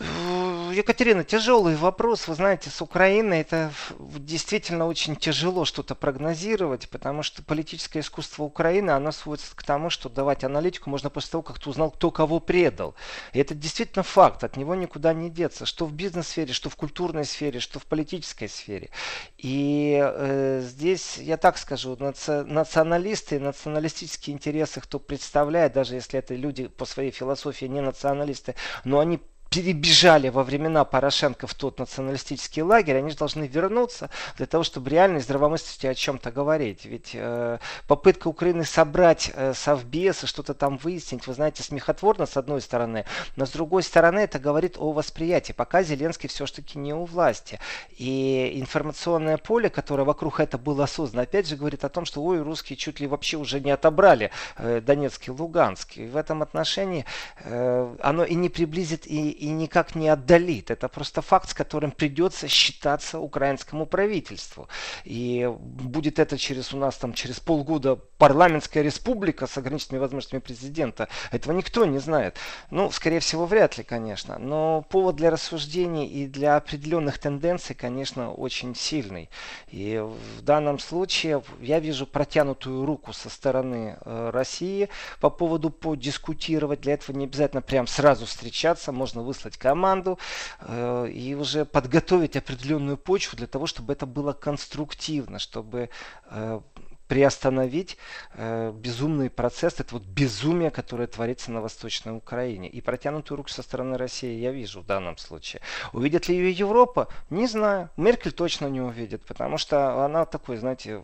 Екатерина, 0.00 1.24
тяжелый 1.24 1.74
вопрос. 1.74 2.28
Вы 2.28 2.34
знаете, 2.34 2.70
с 2.70 2.80
Украиной 2.80 3.40
это 3.40 3.72
действительно 3.98 4.86
очень 4.86 5.16
тяжело 5.16 5.64
что-то 5.64 5.94
прогнозировать, 5.94 6.88
потому 6.88 7.22
что 7.22 7.42
политическое 7.42 8.00
искусство 8.00 8.44
Украины, 8.44 8.90
оно 8.90 9.10
сводится 9.10 9.56
к 9.56 9.62
тому, 9.62 9.90
что 9.90 10.08
давать 10.08 10.44
аналитику 10.44 10.88
можно 10.90 11.10
после 11.10 11.32
того, 11.32 11.42
как 11.42 11.58
ты 11.58 11.68
узнал, 11.68 11.90
кто 11.90 12.10
кого 12.10 12.38
предал. 12.38 12.94
И 13.32 13.40
это 13.40 13.54
действительно 13.54 14.02
факт, 14.02 14.44
от 14.44 14.56
него 14.56 14.74
никуда 14.74 15.12
не 15.12 15.30
деться. 15.30 15.66
Что 15.66 15.84
в 15.84 15.92
бизнес-сфере, 15.92 16.52
что 16.52 16.70
в 16.70 16.76
культурной 16.76 17.24
сфере, 17.24 17.58
что 17.58 17.80
в 17.80 17.86
политической 17.86 18.48
сфере. 18.48 18.90
И 19.36 19.98
э, 20.00 20.62
здесь, 20.64 21.18
я 21.18 21.36
так 21.36 21.58
скажу, 21.58 21.94
наци- 21.96 22.44
националисты, 22.44 23.40
националистические 23.40 24.34
интересы, 24.34 24.80
кто 24.80 24.98
представляет, 25.00 25.72
даже 25.72 25.96
если 25.96 26.18
это 26.18 26.34
люди 26.34 26.68
по 26.68 26.84
своей 26.84 27.10
философии 27.10 27.66
не 27.66 27.80
националисты, 27.80 28.54
но 28.84 29.00
они 29.00 29.20
перебежали 29.50 30.28
во 30.28 30.42
времена 30.42 30.84
Порошенко 30.84 31.46
в 31.46 31.54
тот 31.54 31.78
националистический 31.78 32.62
лагерь, 32.62 32.98
они 32.98 33.10
же 33.10 33.16
должны 33.16 33.46
вернуться 33.46 34.10
для 34.36 34.46
того, 34.46 34.62
чтобы 34.62 34.90
реально 34.90 35.20
здравомысленно 35.20 35.92
о 35.92 35.94
чем-то 35.94 36.30
говорить. 36.30 36.84
Ведь 36.84 37.10
э, 37.14 37.58
попытка 37.86 38.28
Украины 38.28 38.64
собрать 38.64 39.30
э, 39.34 39.54
совбесы, 39.54 40.26
что-то 40.26 40.54
там 40.54 40.76
выяснить, 40.76 41.26
вы 41.26 41.34
знаете, 41.34 41.62
смехотворно 41.62 42.26
с 42.26 42.36
одной 42.36 42.60
стороны, 42.60 43.04
но 43.36 43.46
с 43.46 43.50
другой 43.50 43.82
стороны 43.82 44.20
это 44.20 44.38
говорит 44.38 44.76
о 44.78 44.92
восприятии. 44.92 45.52
Пока 45.52 45.82
Зеленский 45.82 46.28
все-таки 46.28 46.78
не 46.78 46.92
у 46.92 47.04
власти. 47.04 47.58
И 47.96 48.52
информационное 48.56 49.38
поле, 49.38 49.70
которое 49.70 50.04
вокруг 50.04 50.40
это 50.40 50.58
было 50.58 50.86
создано, 50.86 51.22
опять 51.22 51.48
же 51.48 51.56
говорит 51.56 51.84
о 51.84 51.88
том, 51.88 52.04
что 52.04 52.22
ой, 52.22 52.40
русские 52.40 52.76
чуть 52.76 53.00
ли 53.00 53.06
вообще 53.06 53.38
уже 53.38 53.60
не 53.60 53.70
отобрали 53.70 54.30
э, 54.56 54.80
Донецкий, 54.80 55.32
Луганский. 55.32 56.04
И 56.04 56.08
в 56.08 56.16
этом 56.16 56.42
отношении 56.42 57.06
э, 57.44 57.96
оно 58.00 58.24
и 58.24 58.34
не 58.34 58.48
приблизит, 58.48 59.06
и 59.06 59.37
и 59.38 59.48
никак 59.48 59.94
не 59.94 60.08
отдалит. 60.08 60.70
Это 60.70 60.88
просто 60.88 61.22
факт, 61.22 61.50
с 61.50 61.54
которым 61.54 61.92
придется 61.92 62.48
считаться 62.48 63.20
украинскому 63.20 63.86
правительству. 63.86 64.68
И 65.04 65.48
будет 65.58 66.18
это 66.18 66.36
через 66.36 66.74
у 66.74 66.76
нас 66.76 66.96
там 66.96 67.12
через 67.12 67.38
полгода 67.40 67.96
парламентская 68.18 68.82
республика 68.82 69.46
с 69.46 69.56
ограниченными 69.56 70.00
возможностями 70.00 70.40
президента. 70.40 71.08
Этого 71.30 71.52
никто 71.52 71.84
не 71.84 71.98
знает. 71.98 72.36
Ну, 72.70 72.90
скорее 72.90 73.20
всего, 73.20 73.46
вряд 73.46 73.78
ли, 73.78 73.84
конечно. 73.84 74.38
Но 74.38 74.84
повод 74.88 75.16
для 75.16 75.30
рассуждений 75.30 76.06
и 76.06 76.26
для 76.26 76.56
определенных 76.56 77.18
тенденций, 77.18 77.74
конечно, 77.76 78.32
очень 78.32 78.74
сильный. 78.74 79.30
И 79.68 79.98
в 80.38 80.42
данном 80.42 80.78
случае 80.78 81.42
я 81.60 81.78
вижу 81.78 82.06
протянутую 82.06 82.84
руку 82.84 83.12
со 83.12 83.30
стороны 83.30 83.98
э, 84.00 84.30
России 84.30 84.88
по 85.20 85.30
поводу 85.30 85.70
подискутировать. 85.70 86.80
Для 86.80 86.94
этого 86.94 87.16
не 87.16 87.24
обязательно 87.26 87.62
прям 87.62 87.86
сразу 87.86 88.26
встречаться. 88.26 88.90
Можно 88.92 89.22
выслать 89.28 89.56
команду 89.56 90.18
э, 90.60 91.08
и 91.10 91.34
уже 91.34 91.64
подготовить 91.64 92.36
определенную 92.36 92.96
почву 92.96 93.36
для 93.36 93.46
того, 93.46 93.66
чтобы 93.66 93.92
это 93.92 94.06
было 94.06 94.32
конструктивно, 94.32 95.38
чтобы 95.38 95.90
э, 96.30 96.60
приостановить 97.08 97.96
э, 98.34 98.70
безумный 98.74 99.30
процесс, 99.30 99.80
это 99.80 99.94
вот 99.94 100.04
безумие, 100.04 100.70
которое 100.70 101.06
творится 101.06 101.50
на 101.50 101.60
Восточной 101.62 102.14
Украине. 102.14 102.68
И 102.68 102.80
протянутую 102.82 103.38
руку 103.38 103.48
со 103.48 103.62
стороны 103.62 103.96
России 103.96 104.38
я 104.38 104.52
вижу 104.52 104.82
в 104.82 104.86
данном 104.86 105.16
случае. 105.16 105.62
Увидит 105.92 106.28
ли 106.28 106.36
ее 106.36 106.52
Европа? 106.52 107.08
Не 107.30 107.46
знаю. 107.46 107.88
Меркель 107.96 108.32
точно 108.32 108.66
не 108.66 108.82
увидит, 108.82 109.24
потому 109.24 109.56
что 109.56 110.04
она 110.04 110.26
такой, 110.26 110.58
знаете, 110.58 111.00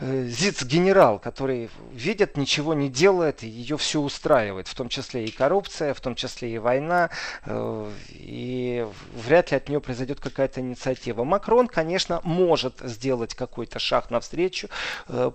э, 0.00 0.24
зиц-генерал, 0.24 1.20
который 1.20 1.70
видит, 1.92 2.36
ничего 2.36 2.74
не 2.74 2.88
делает, 2.88 3.44
и 3.44 3.48
ее 3.48 3.76
все 3.76 4.00
устраивает, 4.00 4.66
в 4.66 4.74
том 4.74 4.88
числе 4.88 5.24
и 5.24 5.30
коррупция, 5.30 5.94
в 5.94 6.00
том 6.00 6.16
числе 6.16 6.52
и 6.54 6.58
война, 6.58 7.10
э, 7.46 7.92
и 8.10 8.86
вряд 9.14 9.52
ли 9.52 9.56
от 9.56 9.68
нее 9.68 9.80
произойдет 9.80 10.18
какая-то 10.18 10.60
инициатива. 10.60 11.22
Макрон, 11.22 11.68
конечно, 11.68 12.20
может 12.24 12.80
сделать 12.80 13.34
какой-то 13.34 13.78
шаг 13.78 14.10
навстречу, 14.10 14.68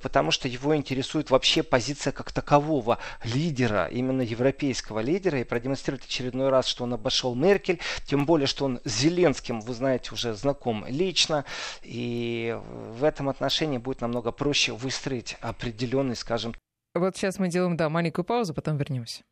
потому 0.02 0.32
что 0.32 0.48
его 0.48 0.76
интересует 0.76 1.30
вообще 1.30 1.64
позиция 1.64 2.12
как 2.12 2.32
такового 2.32 2.98
лидера, 3.24 3.86
именно 3.86 4.22
европейского 4.22 5.00
лидера, 5.00 5.40
и 5.40 5.44
продемонстрировать 5.44 6.06
очередной 6.06 6.50
раз, 6.50 6.68
что 6.68 6.84
он 6.84 6.94
обошел 6.94 7.36
Меркель, 7.36 7.80
тем 8.06 8.26
более, 8.26 8.48
что 8.48 8.66
он 8.66 8.80
с 8.84 8.92
Зеленским, 8.92 9.62
вы 9.62 9.74
знаете, 9.74 10.12
уже 10.14 10.34
знаком 10.34 10.86
лично, 10.88 11.46
и 11.84 12.58
в 12.64 13.04
этом 13.04 13.30
отношении 13.30 13.78
будет 13.78 14.02
намного 14.02 14.32
проще 14.32 14.74
выстроить 14.74 15.38
определенный, 15.42 16.16
скажем... 16.16 16.54
Вот 16.94 17.16
сейчас 17.16 17.38
мы 17.38 17.50
делаем, 17.50 17.78
да, 17.78 17.90
маленькую 17.90 18.26
паузу, 18.26 18.54
потом 18.54 18.78
вернемся. 18.78 19.24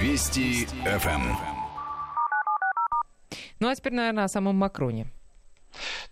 Вести 0.00 0.66
ФМ. 0.84 1.34
Ну 3.58 3.68
а 3.68 3.74
теперь, 3.74 3.94
наверное, 3.94 4.24
о 4.24 4.28
самом 4.28 4.54
Макроне. 4.54 5.08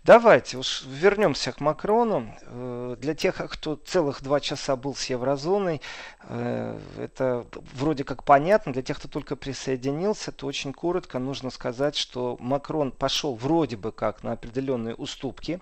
Давайте 0.07 0.55
уж 0.55 0.85
вернемся 0.87 1.51
к 1.51 1.59
Макрону. 1.59 2.33
Э, 2.43 2.95
для 2.97 3.13
тех, 3.13 3.35
кто 3.51 3.75
целых 3.75 4.23
два 4.23 4.39
часа 4.39 4.77
был 4.77 4.95
с 4.95 5.03
еврозоной, 5.07 5.81
э, 6.29 6.79
это 6.97 7.45
вроде 7.73 8.05
как 8.05 8.23
понятно. 8.23 8.71
Для 8.71 8.83
тех, 8.83 8.99
кто 8.99 9.09
только 9.09 9.35
присоединился, 9.35 10.31
то 10.31 10.47
очень 10.47 10.71
коротко 10.71 11.19
нужно 11.19 11.49
сказать, 11.49 11.97
что 11.97 12.37
Макрон 12.39 12.93
пошел 12.93 13.35
вроде 13.35 13.75
бы 13.75 13.91
как 13.91 14.23
на 14.23 14.31
определенные 14.31 14.95
уступки. 14.95 15.59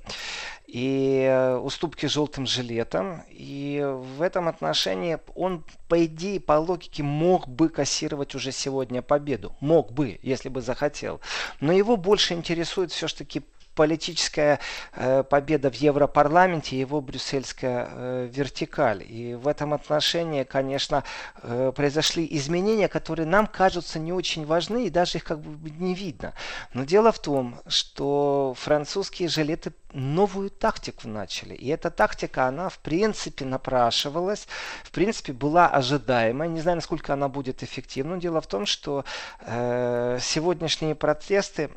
И 0.67 1.25
э, 1.27 1.55
уступки 1.58 2.05
желтым 2.05 2.45
жилетом. 2.45 3.23
И 3.31 3.84
в 3.84 4.21
этом 4.21 4.47
отношении 4.47 5.17
он, 5.34 5.63
по 5.89 6.05
идее, 6.05 6.39
по 6.39 6.53
логике, 6.60 7.01
мог 7.01 7.47
бы 7.47 7.69
кассировать 7.69 8.36
уже 8.36 8.51
сегодня 8.51 9.01
победу. 9.01 9.55
Мог 9.60 9.91
бы, 9.91 10.19
если 10.21 10.49
бы 10.49 10.62
захотел. 10.62 11.19
Но 11.62 11.73
его 11.73 11.97
больше 11.97 12.36
интересует 12.36 12.91
все-таки 12.91 13.41
политическая 13.75 14.59
э, 14.93 15.23
победа 15.23 15.69
в 15.69 15.75
Европарламенте, 15.75 16.79
его 16.79 17.01
брюссельская 17.01 17.88
э, 17.89 18.29
вертикаль. 18.31 19.03
И 19.07 19.35
в 19.35 19.47
этом 19.47 19.73
отношении, 19.73 20.43
конечно, 20.43 21.03
э, 21.43 21.71
произошли 21.75 22.27
изменения, 22.31 22.88
которые 22.88 23.25
нам 23.27 23.47
кажутся 23.47 23.99
не 23.99 24.13
очень 24.13 24.45
важны, 24.45 24.88
и 24.88 24.89
даже 24.89 25.17
их 25.17 25.23
как 25.23 25.39
бы 25.39 25.69
не 25.69 25.93
видно. 25.93 26.33
Но 26.73 26.85
дело 26.85 27.11
в 27.11 27.19
том, 27.19 27.59
что 27.67 28.55
французские 28.57 29.29
жилеты 29.29 29.73
новую 29.95 30.49
тактику 30.49 31.07
начали. 31.07 31.53
И 31.55 31.67
эта 31.67 31.89
тактика, 31.89 32.47
она 32.47 32.69
в 32.69 32.79
принципе 32.79 33.45
напрашивалась, 33.45 34.47
в 34.83 34.91
принципе 34.91 35.33
была 35.33 35.67
ожидаемая. 35.67 36.49
Не 36.49 36.61
знаю, 36.61 36.77
насколько 36.77 37.13
она 37.13 37.29
будет 37.29 37.63
эффективна. 37.63 38.17
Дело 38.17 38.41
в 38.41 38.47
том, 38.47 38.65
что 38.65 39.05
э, 39.41 40.19
сегодняшние 40.21 40.95
протесты 40.95 41.69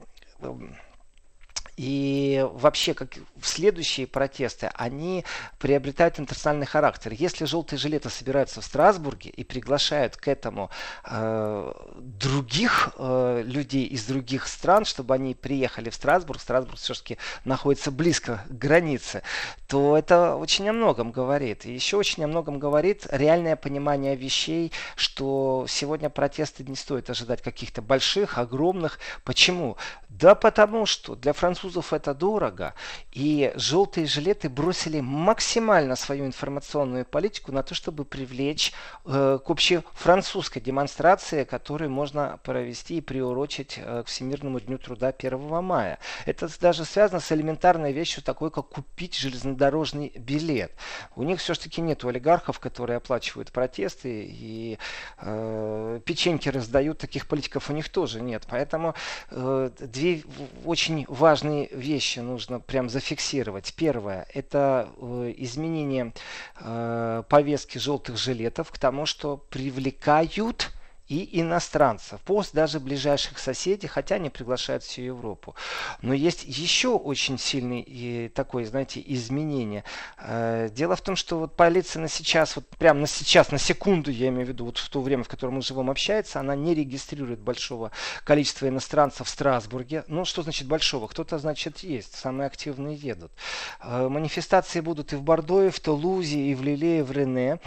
И 1.78 2.44
вообще, 2.54 2.92
как 2.92 3.18
следующие 3.40 4.08
протесты, 4.08 4.68
они 4.74 5.24
приобретают 5.60 6.18
интернациональный 6.18 6.66
характер. 6.66 7.12
Если 7.16 7.44
желтые 7.44 7.78
жилеты 7.78 8.10
собираются 8.10 8.60
в 8.60 8.64
Страсбурге 8.64 9.30
и 9.30 9.44
приглашают 9.44 10.16
к 10.16 10.26
этому 10.26 10.70
э, 11.04 11.72
других 11.98 12.90
э, 12.98 13.42
людей 13.44 13.84
из 13.84 14.06
других 14.06 14.48
стран, 14.48 14.86
чтобы 14.86 15.14
они 15.14 15.36
приехали 15.36 15.88
в 15.90 15.94
Страсбург, 15.94 16.40
Страсбург 16.40 16.80
все-таки 16.80 17.16
находится 17.44 17.92
близко 17.92 18.42
к 18.48 18.58
границе, 18.58 19.22
то 19.68 19.96
это 19.96 20.34
очень 20.34 20.68
о 20.68 20.72
многом 20.72 21.12
говорит. 21.12 21.64
И 21.64 21.72
еще 21.72 21.96
очень 21.96 22.24
о 22.24 22.26
многом 22.26 22.58
говорит 22.58 23.06
реальное 23.08 23.54
понимание 23.54 24.16
вещей, 24.16 24.72
что 24.96 25.64
сегодня 25.68 26.10
протесты 26.10 26.64
не 26.64 26.74
стоит 26.74 27.08
ожидать 27.08 27.40
каких-то 27.40 27.82
больших, 27.82 28.36
огромных. 28.36 28.98
Почему? 29.22 29.76
Да 30.08 30.34
потому 30.34 30.84
что 30.84 31.14
для 31.14 31.32
французов 31.32 31.67
это 31.92 32.14
дорого, 32.14 32.74
и 33.12 33.52
желтые 33.56 34.06
жилеты 34.06 34.48
бросили 34.48 35.00
максимально 35.00 35.96
свою 35.96 36.26
информационную 36.26 37.04
политику 37.04 37.52
на 37.52 37.62
то, 37.62 37.74
чтобы 37.74 38.04
привлечь 38.04 38.72
э, 39.04 39.38
к 39.44 39.50
общей 39.50 39.80
французской 39.94 40.60
демонстрации, 40.60 41.44
которую 41.44 41.90
можно 41.90 42.38
провести 42.42 42.98
и 42.98 43.00
приурочить 43.00 43.78
э, 43.78 44.02
к 44.04 44.08
Всемирному 44.08 44.60
дню 44.60 44.78
труда 44.78 45.08
1 45.08 45.38
мая. 45.62 45.98
Это 46.26 46.48
даже 46.60 46.84
связано 46.84 47.20
с 47.20 47.32
элементарной 47.32 47.92
вещью 47.92 48.22
такой, 48.22 48.50
как 48.50 48.68
купить 48.68 49.16
железнодорожный 49.16 50.12
билет. 50.16 50.72
У 51.16 51.22
них 51.22 51.40
все-таки 51.40 51.80
нет 51.80 52.04
олигархов, 52.04 52.58
которые 52.58 52.96
оплачивают 52.96 53.52
протесты 53.52 54.26
и 54.28 54.78
э, 55.18 56.00
печеньки 56.04 56.48
раздают, 56.48 56.98
таких 56.98 57.26
политиков 57.26 57.70
у 57.70 57.72
них 57.72 57.88
тоже 57.88 58.20
нет. 58.20 58.46
Поэтому 58.48 58.94
э, 59.30 59.70
две 59.80 60.22
очень 60.64 61.04
важные 61.08 61.57
вещи 61.66 62.20
нужно 62.20 62.60
прям 62.60 62.88
зафиксировать. 62.88 63.74
Первое– 63.76 64.26
это 64.34 64.88
э, 64.96 65.34
изменение 65.38 66.12
э, 66.60 67.22
повестки 67.28 67.78
желтых 67.78 68.16
жилетов 68.16 68.70
к 68.70 68.78
тому, 68.78 69.06
что 69.06 69.36
привлекают 69.36 70.70
и 71.08 71.40
иностранцев, 71.40 72.20
пост 72.20 72.52
даже 72.52 72.80
ближайших 72.80 73.38
соседей, 73.38 73.86
хотя 73.86 74.16
они 74.16 74.30
приглашают 74.30 74.82
всю 74.82 75.02
Европу. 75.02 75.54
Но 76.02 76.12
есть 76.12 76.44
еще 76.44 76.90
очень 76.90 77.38
сильный 77.38 78.28
такой, 78.34 78.64
знаете, 78.64 79.02
изменение. 79.06 79.84
Э, 80.18 80.68
дело 80.70 80.96
в 80.96 81.00
том, 81.00 81.16
что 81.16 81.38
вот 81.38 81.56
полиция 81.56 82.00
на 82.00 82.08
сейчас, 82.08 82.56
вот 82.56 82.66
прямо 82.78 83.00
на 83.00 83.06
сейчас, 83.06 83.50
на 83.50 83.58
секунду, 83.58 84.10
я 84.10 84.28
имею 84.28 84.46
в 84.46 84.48
виду, 84.48 84.66
вот 84.66 84.78
в 84.78 84.88
то 84.88 85.00
время, 85.00 85.24
в 85.24 85.28
котором 85.28 85.54
мы 85.54 85.62
живем, 85.62 85.90
общается, 85.90 86.40
она 86.40 86.54
не 86.54 86.74
регистрирует 86.74 87.40
большого 87.40 87.90
количества 88.24 88.68
иностранцев 88.68 89.26
в 89.26 89.30
Страсбурге. 89.30 90.04
Ну, 90.08 90.24
что 90.24 90.42
значит 90.42 90.68
большого? 90.68 91.06
Кто-то, 91.06 91.38
значит, 91.38 91.78
есть. 91.78 92.14
Самые 92.14 92.46
активные 92.46 92.96
едут. 92.96 93.32
Э, 93.80 94.08
манифестации 94.08 94.80
будут 94.80 95.12
и 95.12 95.16
в 95.16 95.22
Бордо, 95.22 95.64
и 95.64 95.70
в 95.70 95.80
Тулузе, 95.80 96.38
и 96.38 96.54
в 96.54 96.62
Лиле, 96.62 96.98
и 97.00 97.02
в 97.02 97.12
Рене. 97.12 97.60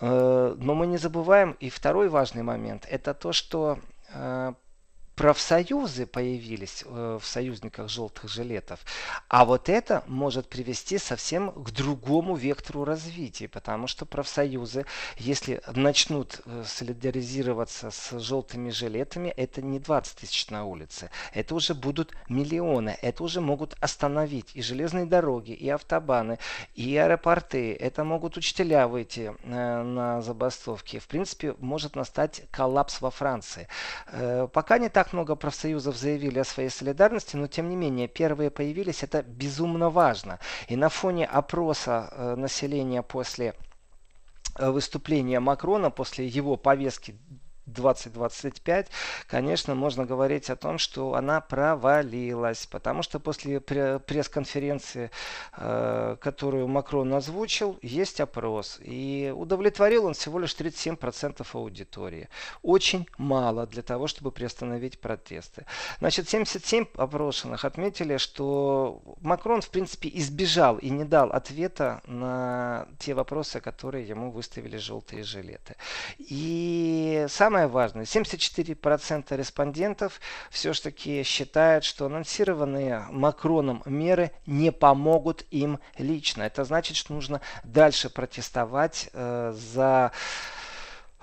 Э, 0.00 0.54
но 0.58 0.74
мы 0.74 0.86
не 0.86 0.96
забываем 0.96 1.56
и 1.60 1.70
второй 1.70 2.08
важный 2.08 2.42
момент. 2.42 2.86
Это 2.90 3.14
то, 3.14 3.32
что 3.32 3.78
э, 4.12 4.54
профсоюзы 5.14 6.06
появились 6.06 6.84
э, 6.84 7.18
в 7.20 7.26
союзниках 7.26 7.88
желтых 7.88 8.28
жилетов. 8.28 8.80
А 9.28 9.44
вот 9.44 9.68
это 9.68 10.02
может 10.06 10.48
привести 10.48 10.98
совсем 10.98 11.52
к 11.52 11.70
другому 11.70 12.34
вектору 12.34 12.84
развития, 12.84 13.48
потому 13.48 13.86
что 13.86 14.06
профсоюзы, 14.06 14.86
если 15.16 15.62
начнут 15.74 16.40
э, 16.44 16.64
солидаризироваться 16.66 17.90
с 17.90 18.18
желтыми 18.18 18.70
жилетами, 18.70 19.28
это 19.28 19.62
не 19.62 19.78
20 19.78 20.18
тысяч 20.18 20.50
на 20.50 20.64
улице, 20.64 21.10
это 21.32 21.54
уже 21.54 21.74
будут 21.74 22.14
миллионы, 22.28 22.96
это 23.00 23.22
уже 23.22 23.40
могут 23.40 23.74
остановить 23.80 24.50
и 24.54 24.62
железные 24.62 25.06
дороги, 25.06 25.52
и 25.52 25.68
автобаны, 25.68 26.38
и 26.74 26.96
аэропорты, 26.96 27.74
это 27.74 28.04
могут 28.04 28.36
учителя 28.36 28.88
выйти 28.88 29.34
э, 29.42 29.82
на 29.82 30.22
забастовки. 30.22 30.98
В 30.98 31.06
принципе, 31.06 31.54
может 31.58 31.94
настать 31.94 32.42
коллапс 32.50 33.00
во 33.00 33.10
Франции. 33.10 33.68
Пока 34.52 34.78
не 34.78 34.88
так 34.88 35.03
так 35.04 35.12
много 35.12 35.34
профсоюзов 35.36 35.96
заявили 35.98 36.38
о 36.38 36.44
своей 36.44 36.70
солидарности, 36.70 37.36
но 37.36 37.46
тем 37.46 37.68
не 37.68 37.76
менее 37.76 38.08
первые 38.08 38.50
появились, 38.50 39.02
это 39.02 39.22
безумно 39.22 39.90
важно. 39.90 40.38
И 40.68 40.76
на 40.76 40.88
фоне 40.88 41.26
опроса 41.26 42.08
э, 42.10 42.36
населения 42.36 43.02
после 43.02 43.54
э, 44.56 44.70
выступления 44.70 45.40
Макрона, 45.40 45.90
после 45.90 46.26
его 46.26 46.56
повестки 46.56 47.18
2025, 47.66 48.88
конечно, 49.26 49.74
можно 49.74 50.04
говорить 50.04 50.50
о 50.50 50.56
том, 50.56 50.78
что 50.78 51.14
она 51.14 51.40
провалилась, 51.40 52.66
потому 52.66 53.02
что 53.02 53.18
после 53.18 53.60
пресс-конференции, 53.60 55.10
э, 55.56 56.16
которую 56.20 56.68
Макрон 56.68 57.14
озвучил, 57.14 57.78
есть 57.82 58.20
опрос, 58.20 58.78
и 58.82 59.32
удовлетворил 59.34 60.06
он 60.06 60.14
всего 60.14 60.38
лишь 60.38 60.54
37% 60.54 61.46
аудитории. 61.54 62.28
Очень 62.62 63.06
мало 63.18 63.66
для 63.66 63.82
того, 63.82 64.06
чтобы 64.06 64.30
приостановить 64.30 64.98
протесты. 64.98 65.64
Значит, 66.00 66.28
77 66.28 66.86
опрошенных 66.96 67.64
отметили, 67.64 68.18
что 68.18 69.02
Макрон, 69.20 69.60
в 69.60 69.70
принципе, 69.70 70.10
избежал 70.12 70.78
и 70.78 70.90
не 70.90 71.04
дал 71.04 71.30
ответа 71.30 72.02
на 72.06 72.86
те 72.98 73.14
вопросы, 73.14 73.60
которые 73.60 74.06
ему 74.06 74.30
выставили 74.30 74.76
желтые 74.76 75.22
жилеты. 75.22 75.76
И 76.18 77.26
сам 77.28 77.53
самое 77.54 77.68
важное, 77.68 78.04
74% 78.04 79.36
респондентов 79.36 80.20
все-таки 80.50 81.22
считают, 81.22 81.84
что 81.84 82.06
анонсированные 82.06 83.06
Макроном 83.10 83.80
меры 83.86 84.32
не 84.44 84.72
помогут 84.72 85.46
им 85.52 85.78
лично. 85.96 86.42
Это 86.42 86.64
значит, 86.64 86.96
что 86.96 87.12
нужно 87.12 87.40
дальше 87.62 88.10
протестовать 88.10 89.08
э, 89.12 89.54
за 89.54 90.10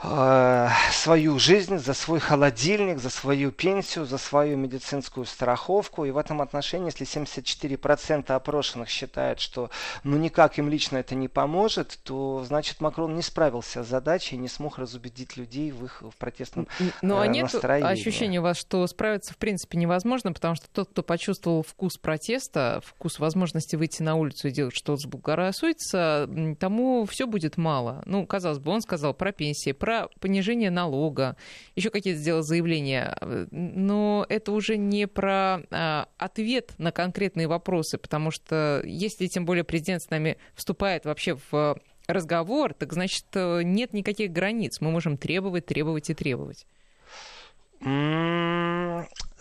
Э, 0.04 0.70
свою 0.92 1.38
жизнь, 1.38 1.78
за 1.78 1.94
свой 1.94 2.20
холодильник, 2.20 2.98
за 2.98 3.12
свою 3.12 3.52
пенсию, 3.52 4.06
за 4.06 4.18
свою 4.18 4.58
медицинскую 4.58 5.26
страховку. 5.26 6.06
И 6.06 6.12
в 6.12 6.18
этом 6.18 6.42
отношении, 6.42 6.88
если 6.88 7.06
74% 7.06 8.32
опрошенных 8.32 8.90
считают, 8.90 9.40
что 9.40 9.70
ну 10.04 10.18
никак 10.18 10.58
им 10.58 10.70
лично 10.70 10.98
это 10.98 11.14
не 11.14 11.28
поможет, 11.28 12.00
то 12.04 12.44
значит 12.48 12.82
Макрон 12.82 13.16
не 13.16 13.22
справился 13.22 13.84
с 13.84 13.88
задачей 13.88 14.38
и 14.38 14.40
не 14.40 14.48
смог 14.48 14.80
разубедить 14.80 15.38
людей 15.38 15.72
в 15.72 15.86
их 15.86 16.02
в 16.02 16.16
протестном 16.18 16.68
Ну 17.04 17.20
а 17.20 17.28
э, 17.28 17.30
нет 17.30 17.54
ощущения 17.64 18.40
у 18.40 18.44
вас, 18.44 18.58
что 18.58 18.86
справиться 18.88 19.34
в 19.34 19.38
принципе 19.38 19.78
невозможно, 19.78 20.34
потому 20.34 20.56
что 20.56 20.68
тот, 20.70 20.90
кто 20.90 21.04
почувствовал 21.04 21.62
вкус 21.62 21.98
протеста, 21.98 22.82
вкус 22.84 23.20
возможности 23.20 23.76
выйти 23.76 24.02
на 24.02 24.16
улицу 24.16 24.48
и 24.48 24.52
делать 24.52 24.76
что-то 24.76 25.02
заблагорассудится, 25.02 26.28
тому 26.60 27.06
все 27.06 27.28
будет 27.28 27.58
мало. 27.58 28.02
Ну, 28.06 28.26
казалось 28.26 28.60
бы, 28.60 28.72
он 28.72 28.82
сказал 28.82 29.14
про 29.14 29.32
пенсии, 29.32 29.72
про 29.72 29.91
про 29.92 30.08
понижение 30.20 30.72
налога, 30.72 31.36
еще 31.76 31.90
какие-то 31.90 32.20
сделал 32.20 32.44
заявления, 32.44 33.18
но 33.52 34.26
это 34.30 34.54
уже 34.54 34.78
не 34.78 35.06
про 35.06 35.62
а, 35.70 36.08
ответ 36.18 36.74
на 36.78 36.92
конкретные 36.94 37.48
вопросы, 37.48 37.98
потому 37.98 38.32
что 38.32 38.82
если 38.86 39.28
тем 39.28 39.46
более 39.46 39.66
президент 39.66 40.02
с 40.02 40.10
нами 40.10 40.38
вступает 40.56 41.04
вообще 41.04 41.38
в 41.52 41.78
разговор, 42.08 42.74
так 42.74 42.94
значит 42.94 43.26
нет 43.34 43.94
никаких 43.94 44.32
границ. 44.32 44.80
Мы 44.80 44.92
можем 44.92 45.18
требовать, 45.18 45.66
требовать 45.66 46.10
и 46.10 46.14
требовать. 46.14 46.66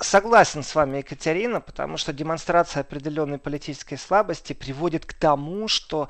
Согласен 0.02 0.62
с 0.62 0.74
вами, 0.74 0.98
Екатерина, 0.98 1.60
потому 1.60 1.98
что 1.98 2.14
демонстрация 2.14 2.80
определенной 2.80 3.38
политической 3.38 3.96
слабости 3.96 4.54
приводит 4.54 5.04
к 5.04 5.12
тому, 5.12 5.68
что 5.68 6.08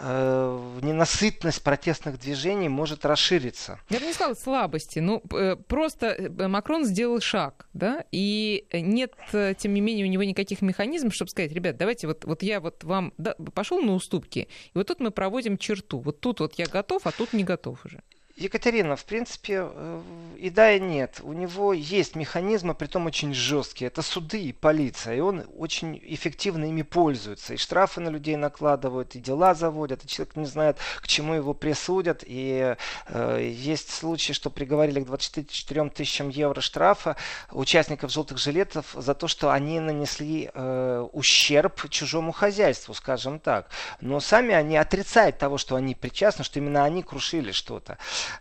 э, 0.00 0.78
ненасытность 0.82 1.62
протестных 1.62 2.18
движений 2.18 2.68
может 2.68 3.06
расшириться. 3.06 3.78
Я 3.90 4.00
бы 4.00 4.06
не 4.06 4.12
сказала 4.12 4.34
слабости, 4.34 4.98
ну 4.98 5.22
э, 5.32 5.54
просто 5.54 6.08
э, 6.08 6.48
Макрон 6.48 6.84
сделал 6.84 7.20
шаг, 7.20 7.68
да, 7.74 8.04
и 8.10 8.66
нет, 8.72 9.12
э, 9.32 9.54
тем 9.56 9.72
не 9.72 9.80
менее, 9.80 10.04
у 10.04 10.08
него 10.08 10.24
никаких 10.24 10.60
механизмов, 10.60 11.14
чтобы 11.14 11.30
сказать, 11.30 11.52
ребят, 11.52 11.76
давайте 11.76 12.08
вот, 12.08 12.24
вот 12.24 12.42
я 12.42 12.58
вот 12.58 12.82
вам 12.82 13.12
да, 13.18 13.36
пошел 13.54 13.80
на 13.80 13.94
уступки, 13.94 14.48
и 14.66 14.70
вот 14.74 14.88
тут 14.88 14.98
мы 14.98 15.12
проводим 15.12 15.58
черту, 15.58 16.00
вот 16.00 16.20
тут 16.20 16.40
вот 16.40 16.54
я 16.58 16.66
готов, 16.66 17.06
а 17.06 17.12
тут 17.12 17.32
не 17.32 17.44
готов 17.44 17.84
уже. 17.84 18.02
Екатерина, 18.38 18.94
в 18.94 19.04
принципе, 19.04 19.68
э, 19.68 20.02
и 20.38 20.48
да, 20.48 20.72
и 20.72 20.78
нет. 20.78 21.20
У 21.24 21.32
него 21.32 21.72
есть 21.72 22.14
механизмы, 22.14 22.72
притом 22.72 23.06
очень 23.06 23.34
жесткие. 23.34 23.88
Это 23.88 24.00
суды 24.00 24.40
и 24.40 24.52
полиция. 24.52 25.16
И 25.16 25.20
он 25.20 25.44
очень 25.56 26.00
эффективно 26.04 26.66
ими 26.66 26.82
пользуется. 26.82 27.54
И 27.54 27.56
штрафы 27.56 28.00
на 28.00 28.10
людей 28.10 28.36
накладывают, 28.36 29.16
и 29.16 29.18
дела 29.18 29.54
заводят. 29.54 30.04
И 30.04 30.08
человек 30.08 30.36
не 30.36 30.46
знает, 30.46 30.78
к 31.00 31.08
чему 31.08 31.34
его 31.34 31.52
присудят. 31.52 32.22
И 32.24 32.76
э, 33.08 33.50
есть 33.52 33.90
случаи, 33.90 34.32
что 34.32 34.50
приговорили 34.50 35.00
к 35.00 35.06
24 35.06 35.90
тысячам 35.90 36.28
евро 36.28 36.60
штрафа 36.60 37.16
участников 37.50 38.12
желтых 38.12 38.38
жилетов 38.38 38.94
за 38.94 39.14
то, 39.14 39.26
что 39.26 39.50
они 39.50 39.80
нанесли 39.80 40.48
э, 40.54 41.08
ущерб 41.12 41.90
чужому 41.90 42.30
хозяйству, 42.30 42.94
скажем 42.94 43.40
так. 43.40 43.68
Но 44.00 44.20
сами 44.20 44.54
они 44.54 44.76
отрицают 44.76 45.38
того, 45.38 45.58
что 45.58 45.74
они 45.74 45.96
причастны, 45.96 46.44
что 46.44 46.60
именно 46.60 46.84
они 46.84 47.02
крушили 47.02 47.50
что-то. 47.50 47.98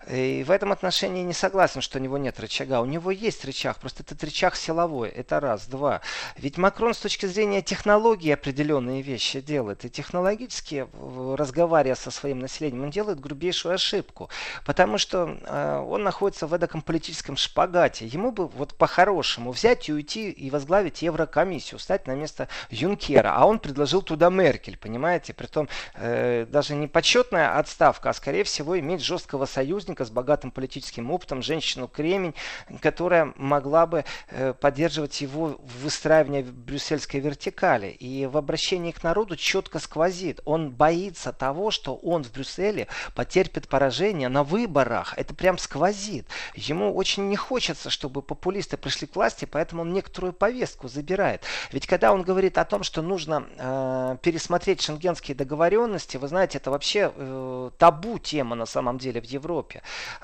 И 0.10 0.44
в 0.46 0.52
этом 0.52 0.72
отношении 0.72 1.24
не 1.24 1.34
согласен, 1.34 1.82
что 1.82 2.00
у 2.00 2.02
него 2.02 2.18
нет 2.18 2.40
рычага. 2.40 2.82
У 2.82 2.86
него 2.86 3.12
есть 3.12 3.44
рычаг, 3.46 3.78
просто 3.78 4.04
этот 4.04 4.24
рычаг 4.24 4.56
силовой. 4.56 5.10
Это 5.10 5.40
раз. 5.40 5.68
Два. 5.68 6.02
Ведь 6.38 6.58
Макрон 6.58 6.94
с 6.94 7.00
точки 7.00 7.26
зрения 7.26 7.62
технологии 7.62 8.32
определенные 8.32 9.02
вещи 9.02 9.42
делает. 9.42 9.86
И 9.86 9.90
технологически, 9.90 10.88
разговаривая 11.36 11.96
со 11.96 12.12
своим 12.12 12.40
населением, 12.40 12.84
он 12.84 12.90
делает 12.90 13.20
грубейшую 13.20 13.76
ошибку. 13.76 14.30
Потому 14.66 14.98
что 14.98 15.38
э, 15.46 15.78
он 15.88 16.04
находится 16.04 16.48
в 16.48 16.54
эдаком 16.54 16.82
политическом 16.82 17.38
шпагате. 17.38 18.06
Ему 18.06 18.32
бы 18.32 18.48
вот 18.48 18.76
по-хорошему 18.76 19.52
взять 19.52 19.90
и 19.90 19.94
уйти 19.94 20.30
и 20.32 20.50
возглавить 20.50 21.02
Еврокомиссию, 21.02 21.80
стать 21.80 22.08
на 22.08 22.16
место 22.16 22.48
Юнкера. 22.70 23.34
А 23.36 23.46
он 23.46 23.60
предложил 23.60 24.02
туда 24.02 24.30
Меркель, 24.30 24.78
понимаете? 24.78 25.34
Притом 25.34 25.68
э, 25.96 26.46
даже 26.50 26.76
не 26.76 26.88
почетная 26.88 27.58
отставка, 27.58 28.10
а 28.10 28.14
скорее 28.14 28.44
всего 28.44 28.80
иметь 28.80 29.02
жесткого 29.02 29.46
союзника 29.78 30.06
с 30.06 30.10
богатым 30.10 30.50
политическим 30.50 31.12
опытом, 31.12 31.44
женщину 31.44 31.88
Кремень, 31.88 32.34
которая 32.82 33.34
могла 33.36 33.86
бы 33.86 34.06
э, 34.30 34.54
поддерживать 34.54 35.22
его 35.22 35.60
выстраивание 35.84 36.42
брюссельской 36.42 37.20
вертикали. 37.20 37.92
И 37.92 38.26
в 38.26 38.38
обращении 38.38 38.92
к 38.92 39.04
народу 39.04 39.36
четко 39.36 39.78
сквозит. 39.78 40.42
Он 40.46 40.72
боится 40.72 41.32
того, 41.32 41.70
что 41.70 41.96
он 41.96 42.24
в 42.24 42.32
Брюсселе 42.32 42.88
потерпит 43.14 43.68
поражение 43.68 44.30
на 44.30 44.44
выборах. 44.44 45.14
Это 45.16 45.36
прям 45.36 45.60
сквозит. 45.60 46.26
Ему 46.56 46.96
очень 46.96 47.30
не 47.30 47.36
хочется, 47.36 47.92
чтобы 47.92 48.24
популисты 48.24 48.78
пришли 48.78 49.06
к 49.06 49.16
власти, 49.16 49.46
поэтому 49.46 49.84
он 49.84 49.94
некоторую 49.94 50.34
повестку 50.34 50.88
забирает. 50.88 51.44
Ведь 51.72 51.86
когда 51.86 52.12
он 52.14 52.24
говорит 52.24 52.58
о 52.58 52.66
том, 52.66 52.82
что 52.82 53.04
нужно 53.04 53.44
э, 53.58 54.18
пересмотреть 54.24 54.82
шенгенские 54.82 55.36
договоренности, 55.36 56.18
вы 56.18 56.28
знаете, 56.28 56.58
это 56.58 56.72
вообще 56.72 57.12
э, 57.16 57.70
табу 57.78 58.18
тема 58.18 58.56
на 58.56 58.66
самом 58.66 58.98
деле 58.98 59.22
в 59.22 59.26
Европе. 59.26 59.67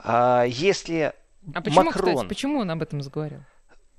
Э, 0.04 0.46
если 0.48 1.14
а 1.54 1.62
почему, 1.62 1.84
Макрон... 1.84 2.14
кстати, 2.16 2.28
почему 2.28 2.60
он 2.60 2.72
об 2.72 2.82
этом 2.82 3.02
заговорил? 3.02 3.40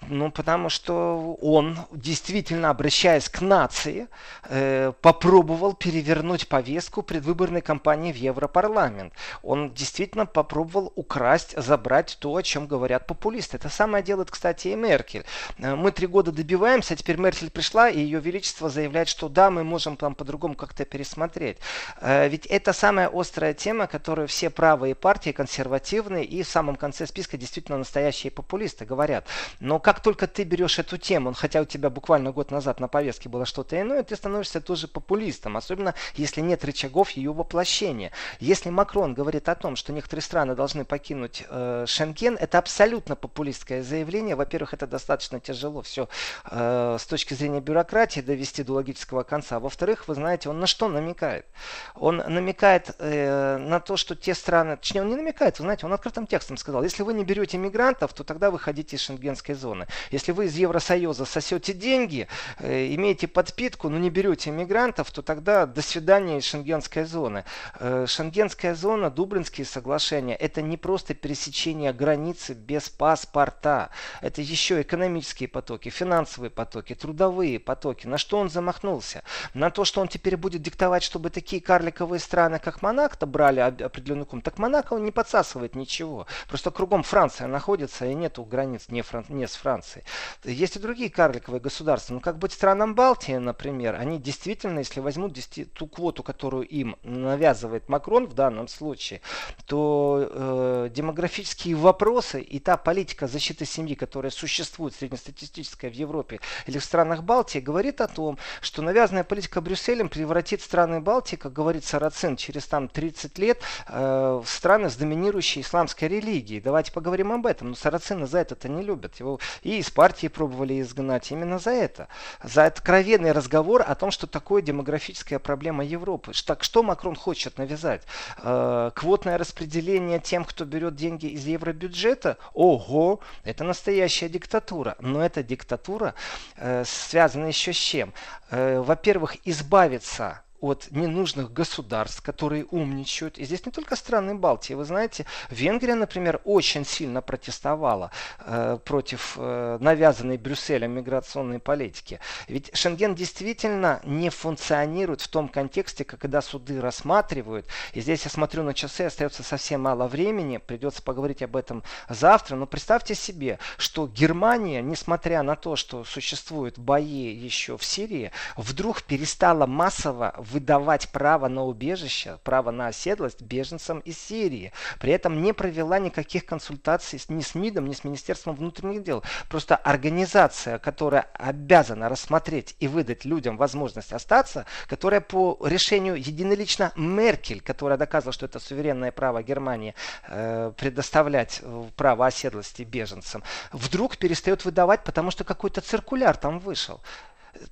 Ну, 0.09 0.31
потому 0.31 0.69
что 0.69 1.35
он, 1.41 1.79
действительно 1.93 2.71
обращаясь 2.71 3.29
к 3.29 3.41
нации, 3.41 4.09
э, 4.45 4.93
попробовал 5.01 5.75
перевернуть 5.75 6.49
повестку 6.49 7.03
предвыборной 7.03 7.63
кампании 7.63 8.13
в 8.13 8.17
Европарламент. 8.17 9.15
Он 9.43 9.73
действительно 9.73 10.27
попробовал 10.27 10.93
украсть, 10.95 11.55
забрать 11.57 12.19
то, 12.21 12.35
о 12.35 12.43
чем 12.43 12.67
говорят 12.67 13.07
популисты. 13.07 13.57
Это 13.57 13.69
самое 13.69 14.05
делает, 14.05 14.31
кстати, 14.31 14.69
и 14.69 14.75
Меркель. 14.75 15.25
Э, 15.59 15.75
мы 15.75 15.91
три 15.91 16.07
года 16.07 16.33
добиваемся, 16.33 16.95
а 16.95 16.97
теперь 16.97 17.17
Меркель 17.17 17.51
пришла, 17.51 17.89
и 17.89 17.99
ее 17.99 18.21
величество 18.21 18.69
заявляет, 18.69 19.09
что 19.09 19.29
да, 19.29 19.51
мы 19.51 19.65
можем 19.65 19.97
там 19.97 20.15
по-другому 20.15 20.55
как-то 20.55 20.85
пересмотреть. 20.85 21.57
Э, 22.01 22.29
ведь 22.29 22.47
это 22.47 22.75
самая 22.75 23.09
острая 23.13 23.55
тема, 23.55 23.87
которую 23.87 24.29
все 24.29 24.51
правые 24.51 24.95
партии, 24.95 25.31
консервативные 25.31 26.25
и 26.25 26.43
в 26.43 26.49
самом 26.49 26.77
конце 26.77 27.07
списка 27.07 27.39
действительно 27.39 27.79
настоящие 27.79 28.31
популисты 28.31 28.85
говорят. 28.85 29.27
Но 29.61 29.79
как 29.79 29.94
только 30.03 30.27
ты 30.27 30.45
берешь 30.45 30.79
эту 30.79 30.99
тему, 30.99 31.33
хотя 31.35 31.61
у 31.61 31.65
тебя 31.65 31.91
буквально 31.91 32.33
год 32.33 32.51
назад 32.51 32.81
на 32.81 32.89
повестке 32.89 33.29
было 33.29 33.45
что-то 33.45 33.81
иное, 33.81 34.03
ты 34.03 34.17
становишься 34.17 34.61
тоже 34.61 34.89
популистом, 34.89 35.57
особенно 35.57 35.95
если 36.15 36.41
нет 36.41 36.65
рычагов 36.65 37.11
ее 37.11 37.33
воплощения. 37.33 38.13
Если 38.41 38.71
Макрон 38.71 39.15
говорит 39.15 39.49
о 39.49 39.55
том, 39.55 39.77
что 39.77 39.93
некоторые 39.93 40.23
страны 40.23 40.55
должны 40.55 40.85
покинуть 40.85 41.45
э, 41.49 41.85
Шенген, 41.87 42.37
это 42.41 42.59
абсолютно 42.59 43.17
популистское 43.17 43.83
заявление. 43.83 44.37
Во-первых, 44.37 44.75
это 44.75 44.87
достаточно 44.87 45.41
тяжело 45.41 45.83
все 45.83 46.09
э, 46.51 46.97
с 46.99 47.07
точки 47.07 47.35
зрения 47.35 47.61
бюрократии 47.61 48.21
довести 48.21 48.63
до 48.63 48.75
логического 48.75 49.23
конца. 49.23 49.61
Во-вторых, 49.61 50.09
вы 50.09 50.15
знаете, 50.15 50.49
он 50.49 50.61
на 50.61 50.67
что 50.67 50.89
намекает? 50.89 51.47
Он 51.95 52.17
намекает 52.17 52.95
э, 52.99 53.59
на 53.59 53.81
то, 53.81 53.97
что 53.97 54.15
те 54.15 54.35
страны, 54.35 54.77
точнее, 54.77 55.03
он 55.03 55.09
не 55.09 55.17
намекает, 55.17 55.59
вы 55.59 55.65
знаете, 55.65 55.87
он 55.87 55.93
открытым 55.93 56.27
текстом 56.27 56.57
сказал, 56.57 56.83
если 56.83 57.03
вы 57.03 57.15
не 57.15 57.25
берете 57.25 57.59
мигрантов, 57.59 58.13
то 58.13 58.25
тогда 58.25 58.51
выходите 58.51 58.97
из 58.97 59.03
шенгенской 59.03 59.55
зоны 59.55 59.74
зоны. 59.75 59.87
Если 60.11 60.33
вы 60.33 60.47
из 60.47 60.57
Евросоюза 60.57 61.25
сосете 61.25 61.73
деньги, 61.73 62.29
э, 62.59 62.95
имеете 62.95 63.27
подпитку, 63.27 63.89
но 63.89 63.99
не 63.99 64.11
берете 64.11 64.51
иммигрантов, 64.51 65.11
то 65.11 65.23
тогда 65.23 65.67
до 65.67 65.83
свидания 65.83 66.39
из 66.39 66.45
шенгенской 66.45 67.05
зоны. 67.05 67.45
Э, 67.81 68.07
шенгенская 68.09 68.75
зона, 68.75 69.11
Дублинские 69.11 69.67
соглашения, 69.67 70.37
это 70.37 70.63
не 70.63 70.77
просто 70.77 71.15
пересечение 71.15 71.93
границы 71.93 72.55
без 72.55 72.89
паспорта. 72.89 73.91
Это 74.21 74.41
еще 74.41 74.81
экономические 74.81 75.49
потоки, 75.49 75.89
финансовые 75.89 76.51
потоки, 76.51 76.95
трудовые 76.95 77.59
потоки. 77.59 78.07
На 78.07 78.19
что 78.19 78.39
он 78.39 78.51
замахнулся? 78.51 79.23
На 79.55 79.71
то, 79.71 79.85
что 79.85 80.01
он 80.01 80.09
теперь 80.09 80.37
будет 80.37 80.63
диктовать, 80.63 81.03
чтобы 81.03 81.31
такие 81.31 81.61
карликовые 81.61 82.21
страны, 82.21 82.59
как 82.59 82.83
Монако, 82.83 83.27
брали 83.27 83.61
определенную 83.61 84.27
ком. 84.27 84.41
Так 84.41 84.59
Монако 84.59 84.95
он 84.95 85.05
не 85.05 85.11
подсасывает 85.11 85.75
ничего. 85.75 86.27
Просто 86.49 86.71
кругом 86.71 87.03
Франция 87.03 87.47
находится, 87.47 88.07
и 88.07 88.15
нету 88.15 88.45
границ 88.45 88.85
не, 88.89 89.03
Фран... 89.03 89.25
не 89.29 89.47
с 89.47 89.57
Франции. 89.65 90.05
Есть 90.45 90.77
и 90.77 90.79
другие 90.79 91.09
карликовые 91.09 91.59
государства. 91.59 92.13
Ну, 92.13 92.21
как 92.21 92.39
быть 92.39 92.53
странам 92.53 92.95
Балтии, 92.95 93.33
например, 93.33 93.95
они 93.95 94.19
действительно, 94.19 94.81
если 94.81 95.01
возьмут 95.01 95.33
10, 95.33 95.73
ту 95.73 95.87
квоту, 95.87 96.23
которую 96.23 96.69
им 96.69 96.97
навязывает 97.03 97.89
Макрон 97.89 98.27
в 98.27 98.35
данном 98.35 98.69
случае, 98.69 99.23
то 99.67 100.29
э, 100.31 100.89
демографические 100.91 101.77
вопросы 101.77 102.43
и 102.43 102.59
та 102.59 102.77
политика 102.77 103.27
защиты 103.27 103.65
семьи, 103.65 103.95
которая 103.95 104.31
существует 104.31 104.95
среднестатистическая 104.95 105.89
в 105.89 105.95
Европе 105.95 106.41
или 106.67 106.79
в 106.79 106.85
странах 106.85 107.23
Балтии, 107.23 107.61
говорит 107.61 108.03
о 108.03 108.09
том, 108.09 108.37
что 108.61 108.83
навязанная 108.83 109.25
политика 109.25 109.63
Брюсселем 109.63 110.11
превратит 110.11 110.61
страны 110.61 111.01
Балтии, 111.01 111.37
как 111.37 111.55
говорит 111.55 111.87
Сарацин, 111.87 112.37
через 112.37 112.67
там 112.67 112.89
30 112.89 113.39
лет 113.39 113.63
э, 113.89 114.43
в 114.45 114.47
страны 114.47 114.91
с 114.91 114.97
доминирующей 114.97 115.63
исламской 115.63 116.09
религией. 116.09 116.61
Давайте 116.61 116.93
поговорим 116.93 117.33
об 117.33 117.47
этом. 117.47 117.71
Но 117.71 117.75
Сарацина 117.75 118.27
за 118.27 118.41
это-то 118.41 118.69
не 118.69 118.83
любят. 118.83 119.21
Его 119.21 119.39
и 119.63 119.79
из 119.79 119.91
партии 119.91 120.29
пробовали 120.29 120.81
изгнать 120.81 121.31
именно 121.31 121.59
за 121.59 121.71
это. 121.71 122.09
За 122.43 122.67
откровенный 122.67 123.33
разговор 123.33 123.83
о 123.87 123.95
том, 123.95 124.11
что 124.11 124.27
такое 124.27 124.63
демографическая 124.63 125.39
проблема 125.39 125.85
Европы. 125.85 126.33
Так 126.47 126.65
что 126.65 126.83
Макрон 126.83 127.17
хочет 127.17 127.59
навязать? 127.59 128.03
Э, 128.39 128.91
квотное 128.95 129.39
распределение 129.39 130.19
тем, 130.21 130.45
кто 130.45 130.65
берет 130.65 130.95
деньги 130.95 131.27
из 131.27 131.47
евробюджета? 131.47 132.39
Ого, 132.53 133.21
это 133.45 133.65
настоящая 133.65 134.29
диктатура. 134.29 134.97
Но 135.01 135.25
эта 135.25 135.43
диктатура 135.43 136.15
э, 136.57 136.85
связана 136.87 137.47
еще 137.47 137.73
с 137.73 137.77
чем? 137.77 138.13
Э, 138.51 138.81
во-первых, 138.81 139.37
избавиться 139.45 140.43
от 140.65 140.91
ненужных 140.91 141.53
государств, 141.53 142.23
которые 142.23 142.65
умничают. 142.65 143.37
И 143.39 143.45
здесь 143.45 143.67
не 143.67 143.73
только 143.73 143.97
страны 143.97 144.35
Балтии. 144.35 144.73
Вы 144.73 144.85
знаете, 144.85 145.27
Венгрия, 145.51 145.95
например, 145.95 146.41
очень 146.45 146.87
сильно 146.87 147.21
протестовала 147.21 148.11
э, 148.41 148.79
против 148.83 149.35
э, 149.37 149.77
навязанной 149.81 150.39
Брюсселем 150.39 150.93
миграционной 150.93 151.59
политики. 151.59 152.19
Ведь 152.49 152.75
Шенген 152.75 153.15
действительно 153.15 154.01
не 154.05 154.31
функционирует 154.31 155.21
в 155.21 155.29
том 155.29 155.49
контексте, 155.49 156.05
когда 156.05 156.41
суды 156.41 156.81
рассматривают. 156.81 157.67
И 157.93 158.01
здесь 158.01 158.25
я 158.25 158.31
смотрю 158.31 158.63
на 158.63 158.73
часы, 158.73 159.03
остается 159.03 159.43
совсем 159.43 159.83
мало 159.83 160.09
времени, 160.09 160.57
придется 160.57 161.03
поговорить 161.03 161.43
об 161.43 161.57
этом 161.57 161.83
завтра. 162.09 162.57
Но 162.57 162.67
представьте 162.67 163.15
себе, 163.15 163.59
что 163.77 164.07
Германия, 164.07 164.81
несмотря 164.81 165.43
на 165.43 165.57
то, 165.57 165.77
что 165.77 166.05
существуют 166.05 166.79
бои 166.79 167.35
еще 167.35 167.77
в 167.77 167.85
Сирии, 167.85 168.33
вдруг 168.57 169.03
перестала 169.03 169.67
массово 169.67 170.35
выдавать 170.55 171.09
право 171.09 171.49
на 171.49 171.65
убежище, 171.65 172.39
право 172.45 172.71
на 172.71 172.87
оседлость 172.87 173.43
беженцам 173.43 173.99
из 174.01 174.19
Сирии. 174.19 174.73
При 175.01 175.13
этом 175.13 175.43
не 175.43 175.53
провела 175.53 175.99
никаких 175.99 176.47
консультаций 176.47 177.21
ни 177.29 177.43
с 177.43 177.57
МИДом, 177.57 177.89
ни 177.89 177.93
с 177.93 178.05
Министерством 178.05 178.55
внутренних 178.55 179.03
дел. 179.03 179.25
Просто 179.49 179.75
организация, 179.75 180.79
которая 180.79 181.27
обязана 181.35 182.09
рассмотреть 182.09 182.77
и 182.79 182.87
выдать 182.87 183.25
людям 183.25 183.57
возможность 183.57 184.13
остаться, 184.13 184.65
которая 184.87 185.21
по 185.21 185.59
решению 185.65 186.15
единолично 186.15 186.93
Меркель, 186.95 187.61
которая 187.61 187.99
доказывала, 187.99 188.33
что 188.33 188.47
это 188.47 188.61
суверенное 188.61 189.11
право 189.11 189.43
Германии 189.43 189.95
э, 190.29 190.73
предоставлять 190.79 191.61
э, 191.63 191.85
право 191.97 192.27
оседлости 192.27 192.83
беженцам, 192.83 193.43
вдруг 193.73 194.19
перестает 194.19 194.65
выдавать, 194.65 195.03
потому 195.03 195.33
что 195.33 195.43
какой-то 195.43 195.81
циркуляр 195.81 196.37
там 196.37 196.61
вышел. 196.61 197.01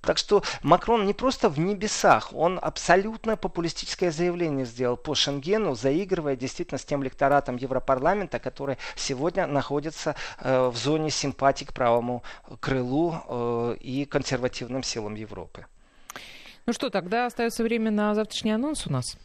Так 0.00 0.18
что 0.18 0.42
Макрон 0.62 1.06
не 1.06 1.12
просто 1.12 1.48
в 1.48 1.58
небесах, 1.58 2.32
он 2.32 2.58
абсолютно 2.60 3.36
популистическое 3.36 4.10
заявление 4.10 4.66
сделал 4.66 4.96
по 4.96 5.14
Шенгену, 5.14 5.74
заигрывая 5.74 6.36
действительно 6.36 6.78
с 6.78 6.84
тем 6.84 7.02
лекторатом 7.02 7.56
Европарламента, 7.56 8.38
который 8.38 8.78
сегодня 8.96 9.46
находится 9.46 10.14
э, 10.40 10.68
в 10.68 10.76
зоне 10.76 11.10
симпатий 11.10 11.66
к 11.66 11.72
правому 11.72 12.22
крылу 12.60 13.14
э, 13.28 13.76
и 13.80 14.04
консервативным 14.04 14.82
силам 14.82 15.14
Европы. 15.14 15.66
Ну 16.66 16.72
что, 16.72 16.90
тогда 16.90 17.26
остается 17.26 17.62
время 17.64 17.90
на 17.90 18.14
завтрашний 18.14 18.52
анонс 18.52 18.86
у 18.86 18.92
нас. 18.92 19.16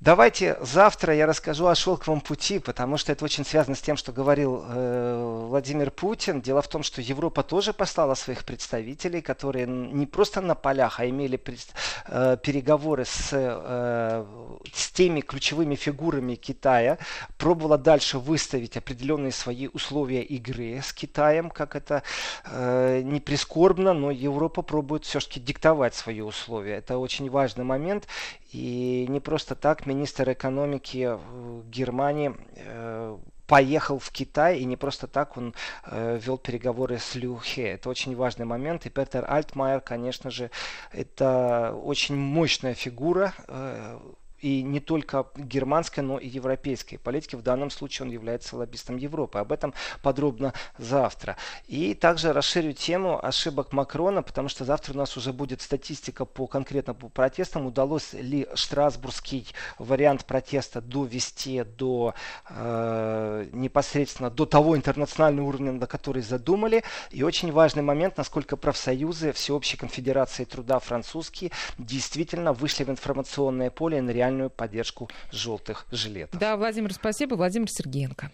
Давайте 0.00 0.56
завтра 0.62 1.14
я 1.14 1.26
расскажу 1.26 1.66
о 1.66 1.74
шелковом 1.74 2.22
пути, 2.22 2.58
потому 2.58 2.96
что 2.96 3.12
это 3.12 3.22
очень 3.24 3.44
связано 3.44 3.76
с 3.76 3.82
тем, 3.82 3.98
что 3.98 4.12
говорил 4.12 4.64
э, 4.66 5.44
Владимир 5.48 5.90
Путин. 5.90 6.40
Дело 6.40 6.62
в 6.62 6.68
том, 6.68 6.82
что 6.82 7.02
Европа 7.02 7.42
тоже 7.42 7.72
послала 7.72 8.14
своих 8.14 8.44
представителей, 8.44 9.20
которые 9.20 9.66
не 9.66 10.06
просто 10.06 10.40
на 10.40 10.54
полях, 10.54 11.00
а 11.00 11.06
имели 11.06 11.36
пред, 11.36 11.58
э, 12.06 12.38
переговоры 12.42 13.04
с, 13.04 13.28
э, 13.32 14.24
с 14.72 14.90
теми 14.92 15.20
ключевыми 15.20 15.74
фигурами 15.74 16.34
Китая, 16.34 16.96
пробовала 17.36 17.76
дальше 17.76 18.18
выставить 18.18 18.78
определенные 18.78 19.32
свои 19.32 19.66
условия 19.66 20.22
игры 20.22 20.80
с 20.82 20.94
Китаем, 20.94 21.50
как 21.50 21.76
это 21.76 22.04
э, 22.46 23.02
не 23.02 23.20
прискорбно, 23.20 23.92
но 23.92 24.10
Европа 24.10 24.62
пробует 24.62 25.04
все-таки 25.04 25.40
диктовать 25.40 25.94
свои 25.94 26.22
условия. 26.22 26.76
Это 26.76 26.96
очень 26.96 27.28
важный 27.28 27.64
момент, 27.64 28.06
и 28.52 29.06
не 29.08 29.20
просто 29.20 29.54
так 29.54 29.86
министр 29.86 30.32
экономики 30.32 31.08
э, 31.10 31.62
Германии 31.68 32.34
э, 32.56 33.16
поехал 33.46 33.98
в 33.98 34.10
Китай, 34.10 34.58
и 34.58 34.64
не 34.64 34.76
просто 34.76 35.06
так 35.08 35.36
он 35.36 35.54
э, 35.84 36.18
вел 36.22 36.38
переговоры 36.38 36.98
с 36.98 37.16
Лю 37.16 37.36
Хе. 37.38 37.70
Это 37.70 37.90
очень 37.90 38.14
важный 38.14 38.46
момент. 38.46 38.86
И 38.86 38.90
Петер 38.90 39.24
Альтмайер, 39.28 39.80
конечно 39.80 40.30
же, 40.30 40.50
это 40.92 41.74
очень 41.82 42.16
мощная 42.16 42.74
фигура. 42.74 43.34
Э, 43.48 43.98
и 44.40 44.62
не 44.62 44.80
только 44.80 45.26
германской, 45.36 46.02
но 46.02 46.18
и 46.18 46.28
европейской 46.28 46.96
политики. 46.96 47.36
В 47.36 47.42
данном 47.42 47.70
случае 47.70 48.06
он 48.06 48.12
является 48.12 48.56
лоббистом 48.56 48.96
Европы. 48.96 49.38
Об 49.38 49.52
этом 49.52 49.74
подробно 50.02 50.52
завтра. 50.78 51.36
И 51.66 51.94
также 51.94 52.32
расширю 52.32 52.72
тему 52.72 53.24
ошибок 53.24 53.72
Макрона, 53.72 54.22
потому 54.22 54.48
что 54.48 54.64
завтра 54.64 54.94
у 54.94 54.96
нас 54.96 55.16
уже 55.16 55.32
будет 55.32 55.60
статистика 55.60 56.24
по 56.24 56.46
конкретно 56.46 56.94
по 56.94 57.08
протестам. 57.08 57.66
Удалось 57.66 58.12
ли 58.12 58.46
Штрасбургский 58.54 59.46
вариант 59.78 60.24
протеста 60.24 60.80
довести 60.80 61.62
до 61.64 62.14
э, 62.48 63.46
непосредственно 63.52 64.30
до 64.30 64.46
того 64.46 64.76
интернационального 64.76 65.46
уровня, 65.46 65.72
на 65.72 65.86
который 65.86 66.22
задумали. 66.22 66.82
И 67.10 67.22
очень 67.22 67.52
важный 67.52 67.82
момент, 67.82 68.16
насколько 68.16 68.56
профсоюзы 68.56 69.32
Всеобщей 69.32 69.76
конфедерации 69.76 70.44
труда 70.44 70.78
французские 70.78 71.50
действительно 71.78 72.52
вышли 72.52 72.84
в 72.84 72.90
информационное 72.90 73.70
поле 73.70 74.00
на 74.00 74.10
реальную 74.30 74.50
поддержку 74.50 75.10
желтых 75.32 75.86
жилетов. 75.90 76.40
Да, 76.40 76.56
Владимир, 76.56 76.92
спасибо. 76.92 77.34
Владимир 77.34 77.70
Сергеенко. 77.70 78.30